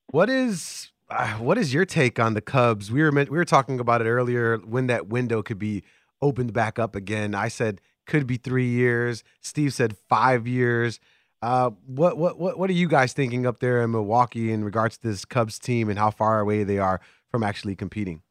[0.06, 2.90] What is uh, what is your take on the Cubs?
[2.90, 5.82] We were we were talking about it earlier when that window could be
[6.20, 7.34] opened back up again.
[7.34, 9.22] I said could be three years.
[9.40, 11.00] Steve said five years.
[11.40, 14.98] Uh, what what what what are you guys thinking up there in Milwaukee in regards
[14.98, 17.00] to this Cubs team and how far away they are
[17.30, 18.22] from actually competing?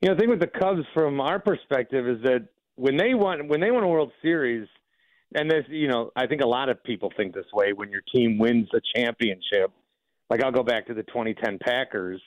[0.00, 3.48] You know, the thing with the Cubs from our perspective is that when they won
[3.48, 4.68] when they won a World Series,
[5.34, 8.02] and this you know I think a lot of people think this way when your
[8.14, 9.72] team wins a championship.
[10.32, 12.18] Like I'll go back to the 2010 Packers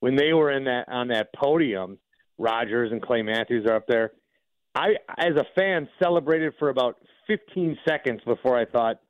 [0.00, 1.98] when they were in that on that podium.
[2.38, 4.12] Rodgers and Clay Matthews are up there.
[4.74, 9.00] I, as a fan, celebrated for about 15 seconds before I thought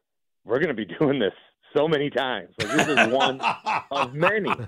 [0.45, 1.33] we're going to be doing this
[1.77, 2.49] so many times.
[2.59, 3.41] Like this is one
[3.93, 4.51] of many.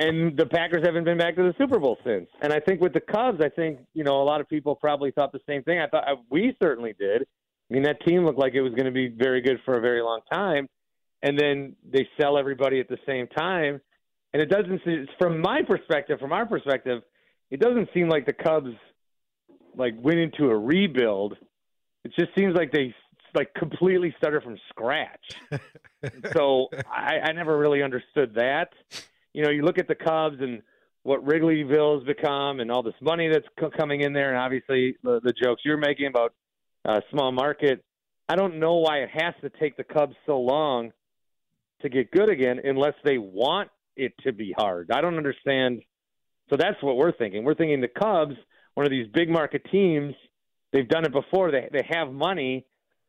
[0.00, 2.28] And the Packers haven't been back to the Super Bowl since.
[2.40, 5.10] And I think with the Cubs, I think you know a lot of people probably
[5.10, 5.80] thought the same thing.
[5.80, 7.22] I thought we certainly did.
[7.22, 9.80] I mean, that team looked like it was going to be very good for a
[9.80, 10.68] very long time,
[11.22, 13.80] and then they sell everybody at the same time.
[14.32, 14.80] And it doesn't,
[15.18, 17.02] from my perspective, from our perspective,
[17.50, 18.74] it doesn't seem like the Cubs
[19.74, 21.36] like went into a rebuild.
[22.04, 22.94] It just seems like they
[23.34, 25.24] like completely started from scratch.
[26.32, 28.72] so I, I never really understood that.
[29.32, 30.62] You know, you look at the Cubs and
[31.04, 35.20] what Wrigleyville's become, and all this money that's co- coming in there, and obviously the,
[35.22, 36.34] the jokes you're making about
[36.84, 37.82] uh, small market.
[38.28, 40.92] I don't know why it has to take the Cubs so long
[41.82, 44.90] to get good again, unless they want it to be hard.
[44.90, 45.82] I don't understand.
[46.50, 47.44] So that's what we're thinking.
[47.44, 48.34] We're thinking the Cubs,
[48.74, 50.14] one of these big market teams,
[50.72, 51.50] they've done it before.
[51.50, 52.66] They they have money.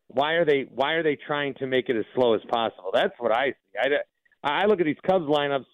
[0.08, 2.92] Why are they Why are they trying to make it as slow as possible?
[2.94, 3.80] That's what I see.
[4.44, 5.66] I, I look at these Cubs lineups.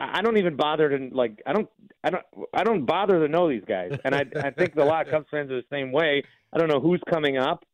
[0.00, 1.42] I don't even bother to like.
[1.46, 1.68] I don't.
[2.02, 2.24] I don't.
[2.54, 3.92] I don't bother to know these guys.
[4.04, 6.22] And I I think a lot of Cubs fans are the same way.
[6.52, 7.64] I don't know who's coming up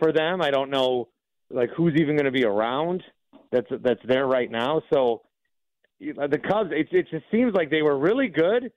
[0.00, 0.42] for them.
[0.42, 1.08] I don't know
[1.48, 3.04] like who's even going to be around.
[3.52, 4.82] That's that's there right now.
[4.92, 5.22] So
[6.00, 8.72] the Cubs, it, it just seems like they were really good,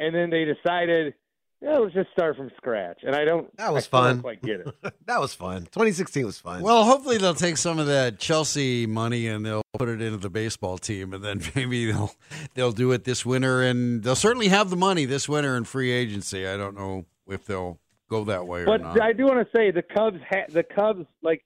[0.00, 1.14] and then they decided,
[1.60, 3.00] yeah, let's just start from scratch.
[3.02, 3.54] And I don't.
[3.56, 4.20] That was I fun.
[4.22, 4.74] Quite get it.
[5.06, 5.62] that was fun.
[5.62, 6.62] 2016 was fun.
[6.62, 10.30] Well, hopefully they'll take some of that Chelsea money and they'll put it into the
[10.30, 12.14] baseball team, and then maybe they'll
[12.54, 15.90] they'll do it this winter, and they'll certainly have the money this winter in free
[15.90, 16.46] agency.
[16.46, 19.00] I don't know if they'll go that way or But not.
[19.00, 21.44] I do want to say the Cubs, ha- the Cubs, like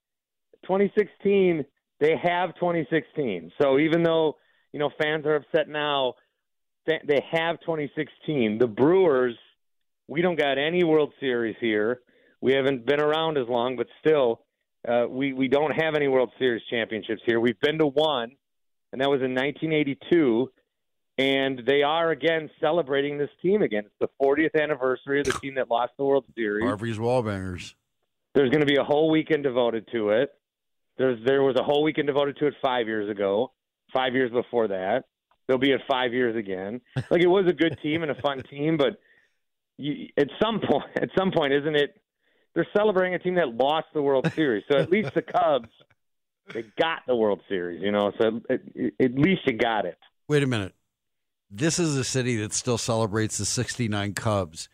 [0.63, 1.65] 2016,
[2.01, 3.53] they have 2016.
[3.61, 4.37] So even though
[4.73, 6.15] you know fans are upset now,
[6.87, 8.59] they, they have 2016.
[8.59, 9.37] The Brewers,
[10.09, 12.01] we don't got any World Series here.
[12.41, 14.43] We haven't been around as long, but still,
[14.87, 17.41] uh, we we don't have any World Series championships here.
[17.41, 18.33] We've been to one,
[18.93, 20.51] and that was in 1982.
[21.19, 23.85] And they are again celebrating this team again.
[23.87, 26.67] It's the 40th anniversary of the team that lost the World Series.
[26.67, 27.73] Harvey's Wallbangers.
[28.35, 30.31] There's going to be a whole weekend devoted to it.
[30.99, 33.53] There's there was a whole weekend devoted to it five years ago,
[33.93, 35.05] five years before that.
[35.47, 36.81] There'll be it five years again.
[37.11, 38.99] Like it was a good team and a fun team, but
[39.77, 42.01] you, at some point, at some point, isn't it?
[42.55, 45.69] They're celebrating a team that lost the World Series, so at least the Cubs
[46.53, 48.13] they got the World Series, you know.
[48.21, 48.61] So at,
[49.01, 49.99] at least you got it.
[50.29, 50.75] Wait a minute.
[51.51, 54.69] This is a city that still celebrates the 69 Cubs.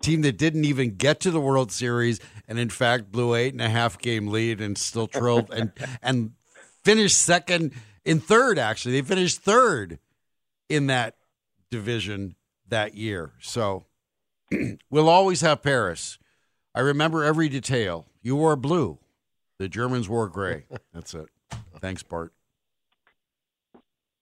[0.00, 3.60] Team that didn't even get to the World Series and in fact blew eight and
[3.60, 6.32] a half game lead and still trailed and and
[6.84, 7.72] finished second
[8.04, 9.00] in third actually.
[9.00, 9.98] They finished third
[10.68, 11.16] in that
[11.70, 12.36] division
[12.68, 13.32] that year.
[13.40, 13.86] So
[14.90, 16.18] we'll always have Paris.
[16.74, 18.06] I remember every detail.
[18.22, 18.98] You wore blue.
[19.58, 20.66] The Germans wore gray.
[20.92, 21.28] That's it.
[21.80, 22.32] Thanks, Bart.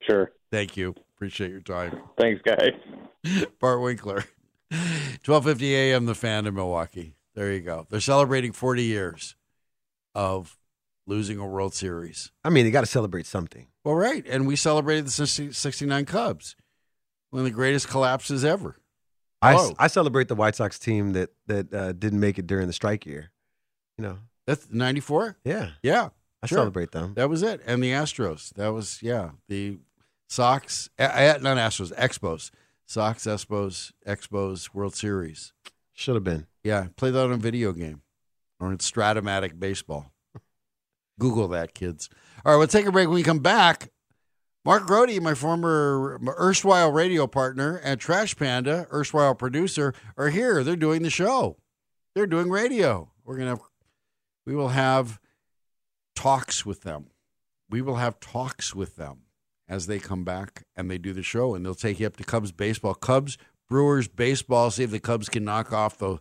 [0.03, 0.31] Sure.
[0.51, 0.95] Thank you.
[1.17, 1.99] Appreciate your time.
[2.19, 2.73] Thanks, guys.
[3.61, 4.25] Bart Winkler.
[4.75, 7.17] 1250 AM, the fan in Milwaukee.
[7.35, 7.87] There you go.
[7.91, 9.37] They're celebrating 40 years
[10.15, 10.57] of
[11.07, 12.31] losing a World Series.
[12.45, 13.67] I mean, you got to celebrate something.
[13.85, 14.25] Well, right.
[14.29, 16.57] And we celebrated the 60 69 Cubs.
[17.31, 18.77] One of the greatest collapses ever.
[19.43, 22.73] I, I celebrate the White Sox team that that uh, didn't make it during the
[22.73, 23.31] strike year.
[23.99, 25.37] You know, That's 94?
[25.45, 26.09] yeah, Yeah.
[26.43, 26.59] I Sure.
[26.59, 27.15] celebrate them.
[27.15, 27.61] That was it.
[27.67, 28.53] And the Astros.
[28.55, 29.31] That was, yeah.
[29.49, 29.79] The
[30.29, 32.51] Sox, uh, uh, not Astros, Expos.
[32.87, 35.53] Sox, Expos, Expos World Series.
[35.93, 36.47] Should have been.
[36.63, 38.03] Yeah, play that on a video game
[38.61, 40.13] or in Strat-O-Matic baseball.
[41.19, 42.09] Google that, kids.
[42.45, 43.09] All right, we'll take a break.
[43.09, 43.91] When we come back,
[44.65, 50.65] Mark Grote, my former erstwhile radio partner at Trash Panda, erstwhile producer, are here.
[50.65, 51.59] They're doing the show.
[52.15, 53.11] They're doing radio.
[53.25, 53.61] We're gonna have,
[54.47, 55.21] we will have
[56.15, 57.07] talks with them.
[57.69, 59.24] We will have talks with them
[59.69, 62.25] as they come back and they do the show, and they'll take you up to
[62.25, 63.39] Cubs baseball, Cubs
[63.69, 64.71] Brewers baseball.
[64.71, 66.19] See if the Cubs can knock off the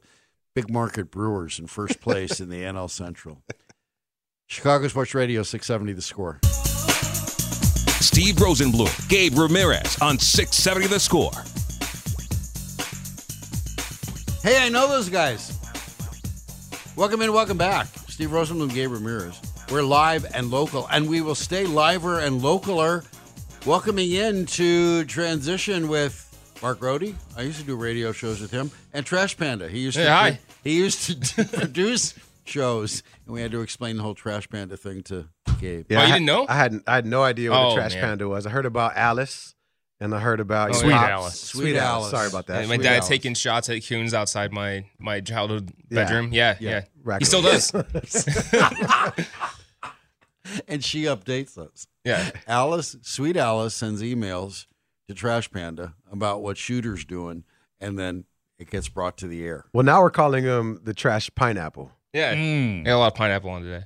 [0.56, 3.44] big market Brewers in first place in the NL Central.
[4.48, 6.40] Chicago Sports Radio 670 The Score.
[8.00, 11.32] Steve Rosenbloom, Gabe Ramirez on 670 The Score.
[14.44, 15.58] Hey, I know those guys.
[16.96, 17.88] Welcome in, welcome back.
[18.08, 19.40] Steve Rosenbloom, Gabe Ramirez.
[19.72, 23.06] We're live and local, and we will stay liver and localer.
[23.66, 26.30] Welcoming in to transition with
[26.62, 27.16] Mark Grote.
[27.38, 29.70] I used to do radio shows with him, and Trash Panda.
[29.70, 30.40] He used Hey, to hi.
[30.66, 34.76] he used to do- produce shows, and we had to explain the whole Trash Panda
[34.76, 35.30] thing to
[35.62, 35.86] Gabe.
[35.90, 36.46] Yeah, Oh, you had- didn't know?
[36.50, 38.04] I had I had no idea what Oh, a trash man.
[38.04, 38.46] panda was.
[38.46, 39.56] I heard about Alice,
[40.02, 41.10] and I heard about Oh, Sweet pops.
[41.10, 41.40] Alice.
[41.40, 41.88] Sweet, Sweet Alice.
[42.04, 42.12] Alice.
[42.12, 42.60] Sorry about that.
[42.60, 43.08] And my Sweet dad Alice.
[43.08, 46.04] taking shots at coons outside my my childhood Yeah.
[46.04, 46.34] bedroom.
[46.34, 46.70] Yeah, Yeah.
[46.70, 46.82] yeah.
[47.02, 47.20] Raccoon.
[47.22, 47.72] He still does.
[50.68, 51.88] And she updates us.
[52.04, 52.32] yeah.
[52.48, 54.66] Alice, sweet Alice, sends emails
[55.08, 57.44] to Trash Panda about what Shooter's doing,
[57.80, 58.26] and then
[58.60, 59.66] it gets brought to the air.
[59.74, 62.36] Well, now we're calling him the trash pineapple Yeah.
[62.36, 62.82] Mm.
[62.82, 63.86] I got a lot of pineapple on today.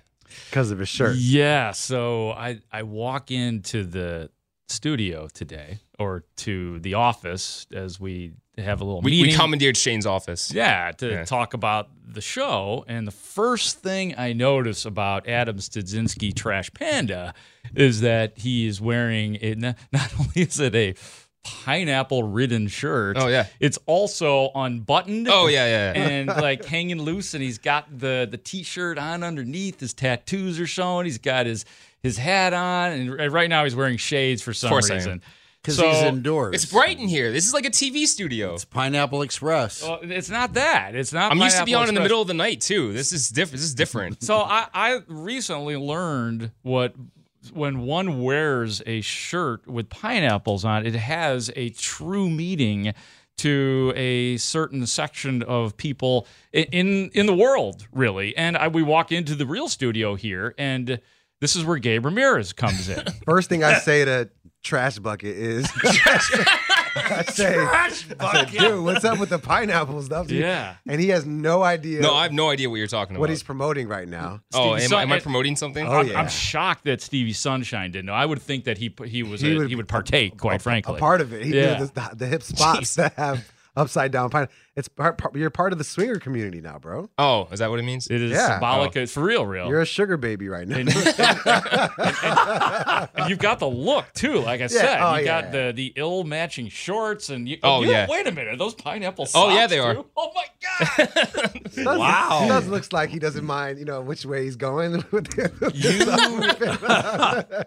[0.50, 1.16] because of his shirt.
[1.18, 1.72] Yeah.
[1.72, 4.30] So I I walk into the
[4.68, 9.32] studio today or to the office as we have a little We, meeting.
[9.32, 10.52] we commandeered Shane's office.
[10.54, 11.26] yeah, to Yeah.
[11.26, 12.84] talk about the show.
[12.88, 17.34] And the first thing I notice about Adam Studzinski Trash Panda
[17.76, 19.56] is that he is wearing a,
[19.92, 20.96] not only is it a
[21.44, 23.46] pineapple ridden shirt, Oh, yeah.
[23.60, 25.28] it's also unbuttoned.
[25.30, 25.94] Oh yeah, yeah.
[25.96, 26.08] yeah.
[26.10, 30.68] and like hanging loose and he's got the the t-shirt on underneath his tattoos are
[30.68, 31.64] showing he's got his
[32.04, 35.22] his hat on and right now he's wearing shades for some reason
[35.68, 36.56] Because So- he's indoors.
[36.56, 37.32] it's bright in here.
[37.34, 38.54] This is like a TV studio.
[38.54, 39.84] It's Pineapple Express.
[39.84, 42.22] well, it's not that it's not I'm used to be Pineapple on in the middle
[42.22, 42.94] of the night too.
[42.94, 43.52] This is different.
[43.60, 44.24] This is different.
[44.24, 46.96] so I, I recently learned what
[47.54, 52.94] when one wears a shirt with pineapples on it has a true meaning
[53.38, 59.12] to a certain section of people in in the world really and I, we walk
[59.12, 61.00] into the real studio here and
[61.40, 64.28] this is where Gabe Ramirez comes in First thing I say to
[64.64, 70.28] Trash Bucket is, I say, I say, dude, what's up with the pineapple stuff?
[70.28, 70.76] dude?" Yeah.
[70.88, 73.22] And he has no idea No, I have no idea what you're talking about.
[73.22, 74.42] what he's promoting right now.
[74.54, 75.86] oh, am, Stevie I- am I promoting something?
[75.88, 76.20] Oh, I'm, yeah.
[76.20, 78.14] I'm shocked that Stevie Sunshine didn't know.
[78.14, 80.60] I would think that he he was He a- would- he would partake, quite a,
[80.60, 80.96] frankly.
[80.96, 81.46] A part of it.
[81.46, 81.78] He Yeah.
[81.80, 84.48] knew the, the, the hip spots that have upside down pine.
[84.76, 87.10] It's part, part, you're part of the swinger community now, bro.
[87.18, 88.08] Oh, is that what it means?
[88.08, 88.52] It is Yeah.
[88.54, 88.96] symbolic.
[88.96, 89.00] Oh.
[89.02, 89.68] It's for real, real.
[89.70, 90.78] You're a sugar baby right now.
[90.78, 90.90] and,
[93.16, 94.40] and you've got the look too.
[94.40, 97.92] Like I said, oh, you got the the ill matching shorts, and you, Oh, you-
[97.92, 98.08] yeah.
[98.10, 99.52] Wait a minute, are those pineapple socks?
[99.52, 99.96] Oh, yeah, they are.
[99.96, 100.06] too?
[100.18, 101.10] Oh my god!
[101.76, 102.40] Does- Wow.
[102.44, 104.92] He does looks like he doesn't mind, you know, which way he's going.
[105.12, 105.52] with the-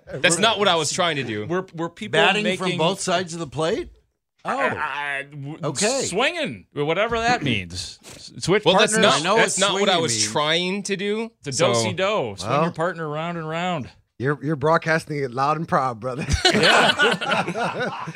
[0.23, 1.47] That's not what I was trying to do.
[1.47, 3.89] We're we're people Batting making from both sides of the plate?
[4.45, 4.59] Oh.
[4.59, 6.03] Uh, w- Okay.
[6.07, 7.99] swinging, whatever that means.
[8.39, 8.99] Switch Well, that's partners.
[9.13, 10.31] not I know that's not what I was means.
[10.33, 11.31] trying to do.
[11.41, 12.35] It's a So- do si do.
[12.39, 12.63] Swing Well.
[12.63, 13.91] your partner round and round.
[14.19, 16.27] you're you're broadcasting it loud and proud, brother.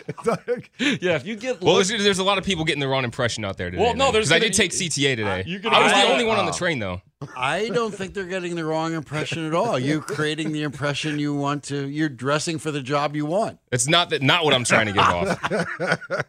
[0.08, 2.80] It's like- Yeah, if you get Well, look- there's, there's a lot of people getting
[2.80, 3.82] the wrong impression out there today.
[3.82, 5.44] Well, no, there's because I gonna- did take CTA today.
[5.46, 6.56] you're I was the only one on the Oh.
[6.56, 7.00] train though.
[7.36, 9.78] I don't think they're getting the wrong impression at all.
[9.78, 11.88] You're creating the impression you want to.
[11.88, 13.58] You're dressing for the job you want.
[13.72, 15.38] It's not that not what I'm trying to give off.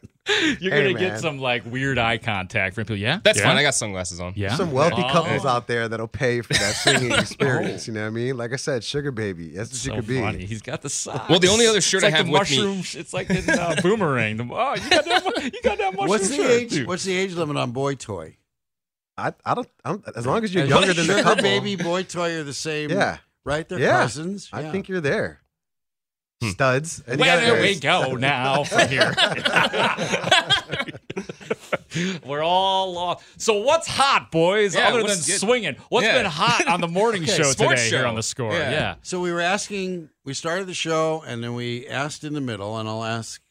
[0.59, 0.97] you're Hey, gonna man.
[0.97, 2.95] get some like weird eye contact from people.
[2.97, 3.45] Yeah, That's yeah?
[3.45, 3.57] fine.
[3.57, 4.33] I got sunglasses on.
[4.35, 5.11] Yeah, Some wealthy Oh.
[5.11, 7.87] couples out there that'll pay for that swinging experience.
[7.87, 8.35] You know what I mean?
[8.37, 9.49] Like I said, sugar baby.
[9.49, 10.45] That's what So you could be.
[10.47, 11.29] He's got the socks.
[11.29, 12.81] Well, the only other shirt it's like I have the with me- mushroom.
[12.81, 14.37] sh- It's like in uh, Boomerang.
[14.37, 15.23] The, oh, you got that.
[15.25, 16.71] mu- You got that mushroom What's the shirt, age?
[16.73, 16.85] too.
[16.87, 18.37] What's the age limit on boy toy?
[19.17, 19.69] I, I don't.
[19.85, 22.53] I'm, as long as you're As younger than the couple, baby boy toy are the
[22.53, 22.89] same.
[22.89, 23.17] Yeah.
[23.45, 23.67] right.
[23.67, 24.01] They're Yeah.
[24.01, 24.49] cousins.
[24.51, 25.41] I think you're there.
[26.43, 26.49] Hmm.
[26.49, 27.01] Studs.
[27.07, 29.13] And Where got- do we go now from here?
[32.25, 33.23] We're all lost.
[33.41, 34.75] So what's hot, boys?
[34.75, 35.39] Yeah, other than what's good?
[35.39, 36.17] swinging, What's Yeah.
[36.23, 38.51] been hot on the morning Okay, show sports today here on the score?
[38.51, 38.71] Yeah.
[38.71, 38.95] Yeah.
[39.01, 40.09] So we were asking.
[40.25, 43.41] We started the show, and then we asked in the middle, and I'll ask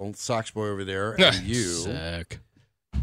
[0.00, 1.62] old Sox boy over there and you.
[1.62, 2.40] Sick.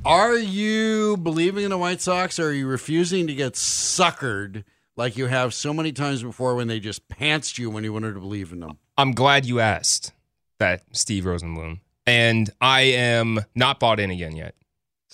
[0.05, 4.63] Are you believing in the White Sox, or are you refusing to get suckered
[4.95, 8.13] like you have so many times before when they just pantsed you when you wanted
[8.13, 8.77] to believe in them?
[8.97, 10.13] I'm glad you asked
[10.57, 11.81] that, Steve Rosenbloom.
[12.05, 14.55] And I am not bought in again yet.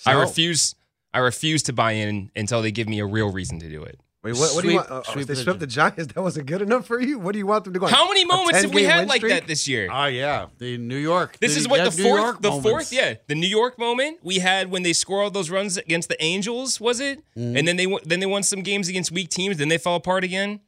[0.06, 0.74] I refuse.
[1.12, 3.98] I refuse to buy in until they give me a real reason to do it.
[4.26, 5.04] Wait, what, what do you Sweep- want?
[5.06, 6.06] Oh, oh, sweep they the- swept the Giants.
[6.14, 7.18] That wasn't good enough for you.
[7.18, 7.86] What do you want them to go?
[7.86, 7.92] on?
[7.92, 9.32] How many A moments have we 10-game had win like streak?
[9.32, 9.88] that this year?
[9.92, 11.38] Oh yeah, the New York.
[11.40, 12.68] This the, is what the fourth, York the moments.
[12.68, 16.08] fourth, yeah, the New York moment we had when they scored all those runs against
[16.08, 17.18] the Angels, was it?
[17.36, 17.56] Mm-hmm.
[17.56, 19.94] And then they won- then they won some games against weak teams, then they fell
[19.94, 20.60] apart again.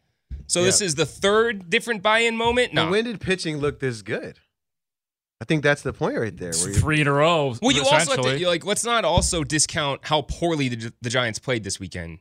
[0.46, 2.72] So this is the third different buy-in moment.
[2.74, 4.38] But No, when did pitching look this good?
[5.40, 6.52] I think that's the point right there.
[6.52, 7.54] Where you- Three in a row.
[7.62, 8.38] well, you also have essentially.
[8.40, 12.18] to like let's not also discount how poorly the, the Giants played this weekend.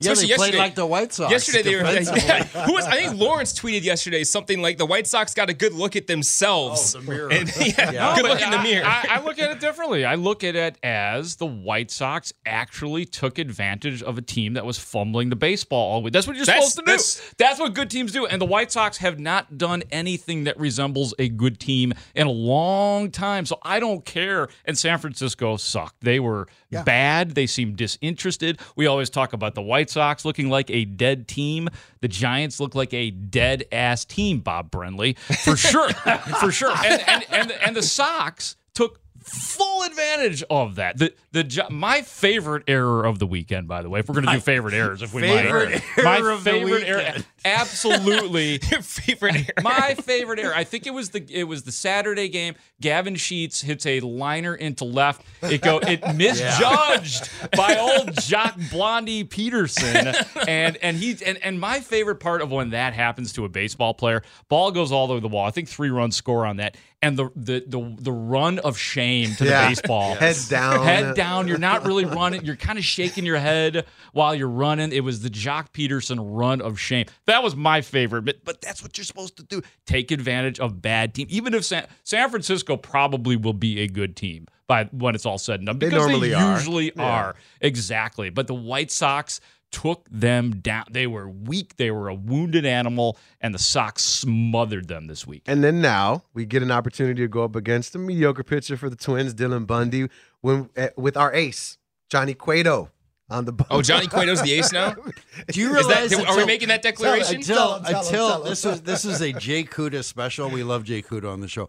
[0.00, 1.30] Yeah, they Especially played yesterday- like the White Sox.
[1.30, 1.82] Yesterday they were.
[1.84, 2.62] defensively.
[2.66, 2.84] Who was?
[2.84, 6.08] I think Lawrence tweeted yesterday something like the White Sox got a good look at
[6.08, 6.96] themselves.
[6.96, 7.32] Oh, the mirror.
[7.32, 8.14] And, yeah, Yeah.
[8.16, 8.84] good but look in the I- mirror.
[8.84, 10.04] I, I look at it differently.
[10.04, 14.66] I look at it as the White Sox actually took advantage of a team that
[14.66, 16.12] was fumbling the baseball all week.
[16.12, 16.96] That's what you're That's- supposed to do.
[16.96, 18.26] that's- That's, what good teams do.
[18.26, 22.30] And the White Sox have not done anything that resembles a good team in a
[22.32, 23.46] long time.
[23.46, 24.48] So I don't care.
[24.64, 26.00] And San Francisco sucked.
[26.00, 26.48] They were
[26.82, 27.34] bad.
[27.34, 28.60] They seem disinterested.
[28.76, 31.68] We always talk about the White Sox looking like a dead team.
[32.00, 35.90] The Giants look like a dead ass team, Bob Brenly, for sure.
[36.40, 36.74] for sure.
[36.84, 40.98] And, and, and, and the Sox took full advantage of that.
[40.98, 44.32] The the my favorite error of the weekend, by the way, if we're going to
[44.32, 47.14] do favorite errors, if we favorite might, error my favorite error,
[47.44, 49.62] absolutely favorite error.
[49.62, 50.54] my favorite error.
[50.54, 52.54] I think it was the it was the Saturday game.
[52.80, 55.22] Gavin Sheets hits a liner into left.
[55.42, 60.14] It go it misjudged by old Joc Blondie Pederson.
[60.46, 63.94] And and he and, and my favorite part of when that happens to a baseball
[63.94, 65.46] player, ball goes all over the wall.
[65.46, 66.76] I think three runs score on that.
[67.04, 69.68] And the the the, the run of shame to the Yeah.
[69.68, 70.14] baseball.
[70.24, 70.84] Head down.
[70.86, 71.48] Head down.
[71.48, 72.44] You're not really running.
[72.44, 74.90] You're kind of shaking your head while you're running.
[74.92, 77.06] It was the Joc Pederson run of shame.
[77.26, 78.22] That was my favorite.
[78.24, 79.60] But but that's what you're supposed to do.
[79.86, 81.26] Take advantage of bad team.
[81.30, 85.36] Even if San, San Francisco probably will be a good team by when it's all
[85.36, 85.78] said and done.
[85.78, 86.54] They normally are.
[86.56, 87.02] usually Yeah.
[87.02, 87.36] are.
[87.60, 88.30] Exactly.
[88.30, 89.40] But the White Sox
[89.74, 90.84] took them down.
[90.90, 91.76] They were weak.
[91.76, 95.42] They were a wounded animal, and the Sox smothered them this week.
[95.46, 98.88] And then now we get an opportunity to go up against a mediocre pitcher for
[98.88, 100.08] the Twins, Dylan Bundy,
[100.42, 101.76] when uh, with our ace,
[102.08, 102.90] Johnny Cueto
[103.28, 103.68] on the bump.
[103.70, 104.94] Oh, Johnny Cueto's the ace now.
[105.50, 106.28] Do you Is that- realize?
[106.28, 107.36] are we making that declaration?
[107.36, 110.48] Until Tell him, tell him, until this was this is a Jay Kuda special.
[110.50, 111.68] We love Jay Kuda on the show.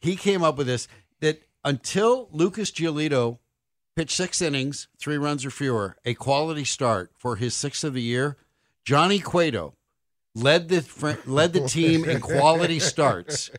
[0.00, 0.88] He came up with this
[1.20, 3.38] that until Lucas Giolito
[3.94, 8.02] pitched six innings, three runs or fewer, a quality start for his sixth of the
[8.02, 8.36] year,
[8.84, 9.74] Johnny Cueto
[10.34, 13.50] led the fr- led the team in quality starts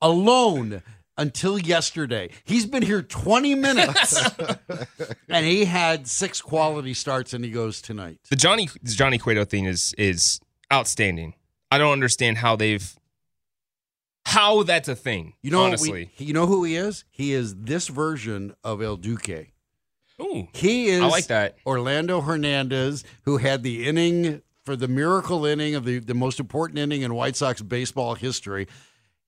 [0.00, 0.82] alone
[1.16, 2.30] until yesterday.
[2.44, 4.30] He's been here 20 minutes
[5.28, 8.18] and he had six quality starts and he goes tonight.
[8.30, 10.40] The Johnny the Johnny Cueto thing is is
[10.72, 11.34] outstanding.
[11.70, 12.96] I don't understand how they've
[14.26, 15.34] how that's a thing.
[15.42, 16.10] You know, honestly.
[16.18, 17.04] we, you know who he is?
[17.10, 19.52] He is this version of El Duque.
[20.20, 21.56] Ooh, He is I like that.
[21.66, 26.78] Orlando Hernandez, who had the inning for the miracle inning of the, the most important
[26.78, 28.66] inning in White Sox baseball history.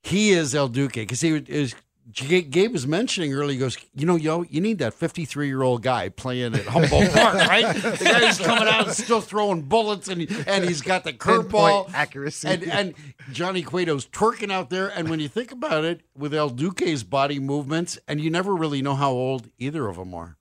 [0.03, 1.74] He is El Duque because he is.
[2.12, 3.55] Gabe was mentioning earlier.
[3.55, 7.11] He goes, you know, yo, you need that 53 year old guy playing at Humboldt
[7.12, 7.74] Park, right?
[7.74, 11.93] The guy who's coming out and still throwing bullets, and and he's got the curveball
[11.93, 12.47] accuracy.
[12.47, 12.95] and and
[13.32, 14.87] Johnny Cueto's twerking out there.
[14.87, 18.82] And when you think about it, with El Duque's body movements, and you never really
[18.82, 20.36] know how old either of them are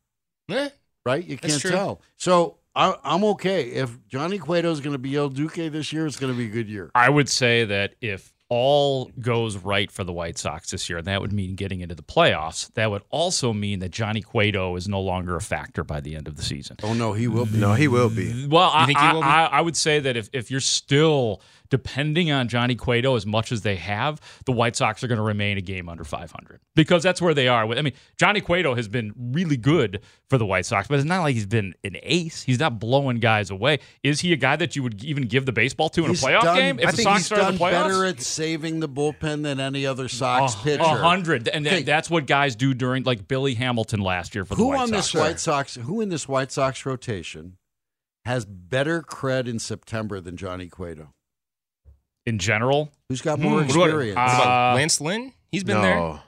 [0.50, 0.70] Eh,
[1.06, 1.24] right?
[1.24, 2.02] You can't tell.
[2.18, 6.06] So I, I'm okay if Johnny Cueto is going to be El Duque this year.
[6.06, 6.92] It's going to be a good year.
[6.94, 11.08] I would say that if all goes right for the White Sox this year, and
[11.08, 12.72] that would mean getting into the playoffs.
[12.74, 16.28] That would also mean that Johnny Cueto is no longer a factor by the end
[16.28, 16.78] of the season.
[16.84, 17.58] Oh no, he will be.
[17.58, 18.48] no, he will be.
[18.48, 19.22] Well, I, think he I, be?
[19.22, 23.52] I, I would say that if, if you're still depending on Johnny Cueto as much
[23.52, 27.04] as they have, the White Sox are going to remain a game under 500 because
[27.04, 27.64] that's where they are.
[27.72, 31.22] I mean, Johnny Cueto has been really good for the White Sox, but it's not
[31.22, 32.42] like he's been an ace.
[32.44, 33.80] He's not blowing guys away.
[34.04, 36.28] Is he a guy that you would even give the baseball to in He's a
[36.28, 36.80] playoff done- game?
[36.80, 38.90] If I the think Sox he's are in done the playoffs, better at saving the
[38.90, 40.82] bullpen than any other Sox a, pitcher.
[40.84, 41.84] a hundred, and Okay.
[41.84, 44.88] that's what guys do during like Billy Hamilton last year for the Who White on
[44.90, 45.12] Sox.
[45.12, 45.76] this White Sox?
[45.76, 47.58] Who in this White Sox rotation
[48.26, 51.14] has better cred in September than Johnny Cueto?
[52.26, 52.92] In general?
[53.10, 54.16] Who's got more what about, experience?
[54.18, 55.34] what about Uh, Lance Lynn?
[55.52, 55.82] He's been no.
[55.82, 56.20] there.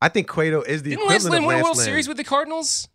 [0.00, 1.84] I think Cueto is the Didn't Lance Lynn of win a World Lynn.
[1.86, 2.88] Series with the Cardinals?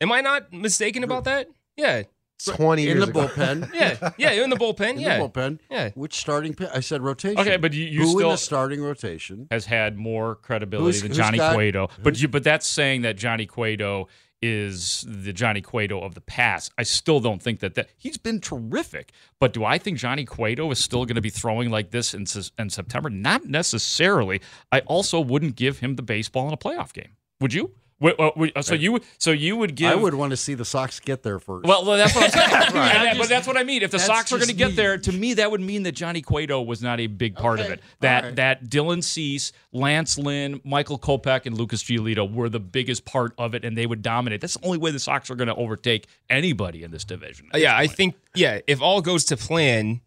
[0.00, 1.48] Am I not mistaken about that?
[1.76, 2.02] Yeah.
[2.46, 3.26] 20 in the ago.
[3.26, 3.70] bullpen.
[3.74, 4.10] Yeah.
[4.16, 4.30] Yeah.
[4.44, 4.90] In the bullpen.
[4.90, 5.18] In yeah.
[5.18, 5.58] the bullpen.
[5.70, 5.90] Yeah.
[5.96, 6.54] Which starting?
[6.54, 7.38] pi- I said rotation.
[7.40, 9.48] Okay, but you- you who in still- the starting rotation?
[9.50, 11.88] has had more credibility Who's- than who's Johnny got- Cueto.
[12.02, 14.06] But you, but that's saying that Johnny Cueto
[14.40, 16.72] is the Johnny Cueto of the past.
[16.78, 19.12] I still don't think that that he's been terrific.
[19.40, 22.26] But do I think Johnny Cueto is still going to be throwing like this in,
[22.58, 23.10] in September?
[23.10, 24.40] Not necessarily.
[24.70, 27.16] I also wouldn't give him the baseball in a playoff game.
[27.40, 27.72] Would you?
[28.00, 31.00] Wait, wait, so you so you would give I would want to see the Sox
[31.00, 31.66] get there first.
[31.66, 32.50] well, well, that's what I'm saying.
[32.74, 32.92] Right.
[32.92, 33.82] that- but that's what I mean.
[33.82, 34.74] If the Sox are going to get me.
[34.76, 37.66] there, to me, that would mean that Johnny Cueto was not a big part of
[37.70, 37.80] it.
[38.00, 38.36] That All right.
[38.36, 43.54] that Dylan Cease, Lance Lynn, Michael Kopech, and Lucas Giolito were the biggest part of
[43.56, 44.40] it, and they would dominate.
[44.42, 47.48] That's the only way the Sox are going to overtake anybody in this division.
[47.52, 50.02] Yeah, I think yeah, if all goes to plan,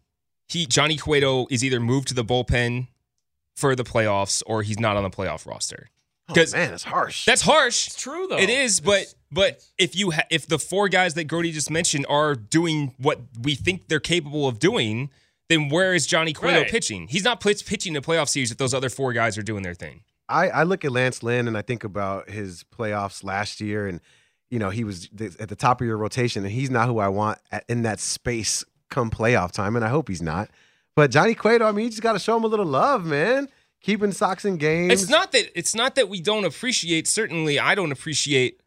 [0.48, 2.88] he Johnny Cueto is either moved to the bullpen
[3.54, 5.90] for the playoffs or he's not on the playoff roster.
[6.32, 7.24] Oh, Because man, it's harsh.
[7.24, 7.86] that's harsh.
[7.88, 8.38] It's true though.
[8.38, 12.06] It is, but but if you ha- if the four guys that Grote just mentioned
[12.08, 15.10] are doing what we think they're capable of doing,
[15.48, 16.68] then where is Johnny Cueto Right.
[16.70, 17.08] pitching?
[17.08, 19.74] He's not pitch- pitching the playoff series if those other four guys are doing their
[19.74, 20.02] thing.
[20.28, 24.00] I, I look at Lance Lynn and I think about his playoffs last year, and
[24.50, 26.98] you know he was th- at the top of your rotation, and he's not who
[26.98, 30.50] I want at, in that space come playoff time, and I hope he's not.
[30.94, 33.48] But Johnny Cueto, I mean, you just got to show him a little love, man.
[33.82, 34.92] Keeping socks in games.
[34.92, 37.08] It's not that it's not that we don't appreciate.
[37.08, 38.60] Certainly, I don't appreciate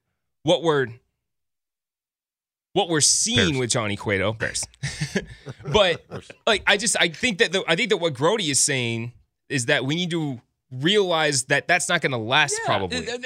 [0.43, 0.87] what we're
[2.73, 4.65] what we're seeing with Johnny Cueto, Bears.
[5.71, 6.05] but
[6.45, 9.13] like I just I think that the, I think that what Grote is saying
[9.47, 10.41] is that we need to
[10.71, 12.97] realize that that's not going to last probably.
[12.97, 13.25] It,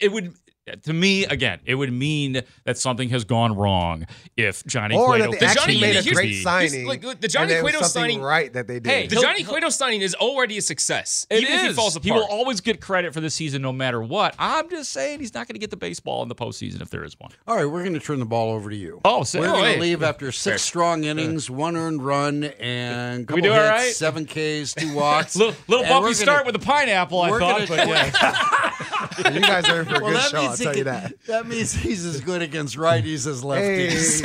[0.00, 0.34] it would
[0.76, 1.60] to me again.
[1.64, 4.06] It would mean that something has gone wrong
[4.36, 6.86] if Johnny or Cueto that they actually Johnny- made a great here's- signing.
[6.86, 8.86] like, the Johnny there Cueto signing- right that they did.
[8.90, 11.72] Hey, the He'll- Johnny he'll- Cueto signing is already a success, It even if he
[11.72, 12.04] falls apart.
[12.04, 14.34] He will always get credit for the season, no matter what.
[14.38, 17.04] I'm just saying he's not going to get the baseball in the postseason if there
[17.04, 17.30] is one.
[17.46, 19.00] All right, we're going to turn the ball over to you.
[19.04, 19.80] Oh, so- we're oh, going to hey.
[19.80, 23.94] leave after six strong innings, one earned run, and Did we couple do hits, right?
[23.94, 25.36] seven Ks, two walks.
[25.38, 27.88] Little, little And we're bumpy gonna- start with the pineapple, I we're thought, gonna- but
[27.88, 29.30] yeah.
[29.32, 30.68] you guys are in for a Well, good that show.
[30.68, 31.12] I'll tell you that.
[31.26, 34.22] That means he's as good against righties as lefties.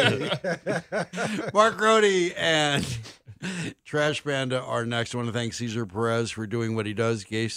[1.54, 2.86] Mark Grote and
[3.86, 5.14] Trash Panda are next.
[5.14, 7.24] I want to thank Cesar Perez for doing what he does.
[7.24, 7.52] Gabe,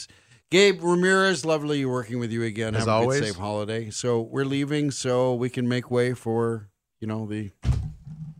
[0.50, 2.74] Gabe Ramirez, lovely working with you again.
[2.74, 3.20] As Have a always.
[3.20, 3.90] good, safe holiday.
[3.90, 6.68] So we're leaving so we can make way for,
[7.00, 7.50] you know, the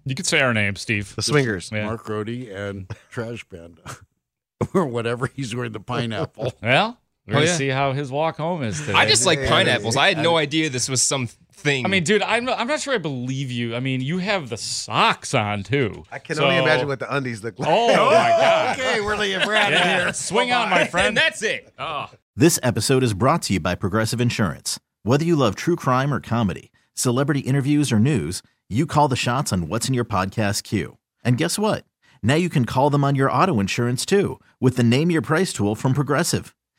[0.05, 1.15] You could say our name, Steve.
[1.17, 1.71] The swingers.
[1.73, 1.87] Yeah.
[1.87, 3.83] Mark Grote and Trash Panda.
[4.75, 6.53] or whatever he's wearing, the pineapple.
[6.63, 7.57] Well, we're Oh, going to yeah.
[7.59, 8.93] see how his walk home is today.
[8.95, 9.97] I just like Yeah, pineapples.
[9.97, 11.85] I had no idea this was some thing.
[11.85, 13.75] I mean, dude, I'm not, I'm not sure I believe you.
[13.75, 16.05] I mean, you have the socks on too.
[16.13, 17.69] I can So- only imagine what the undies look like.
[17.71, 18.79] Oh my god!
[18.79, 19.47] okay, we're leaving.
[19.47, 20.13] We're out of Yeah, here.
[20.13, 21.09] swing on, my friend.
[21.09, 21.73] and that's it.
[21.79, 22.11] Oh.
[22.37, 24.79] This episode is brought to you by Progressive Insurance.
[25.03, 29.53] Whether you love true crime or comedy, celebrity interviews or news, you call the shots
[29.53, 30.99] on what's in your podcast queue.
[31.25, 31.85] And guess what?
[32.23, 35.53] Now you can call them on your auto insurance too with the Name Your Price
[35.53, 36.55] tool from Progressive.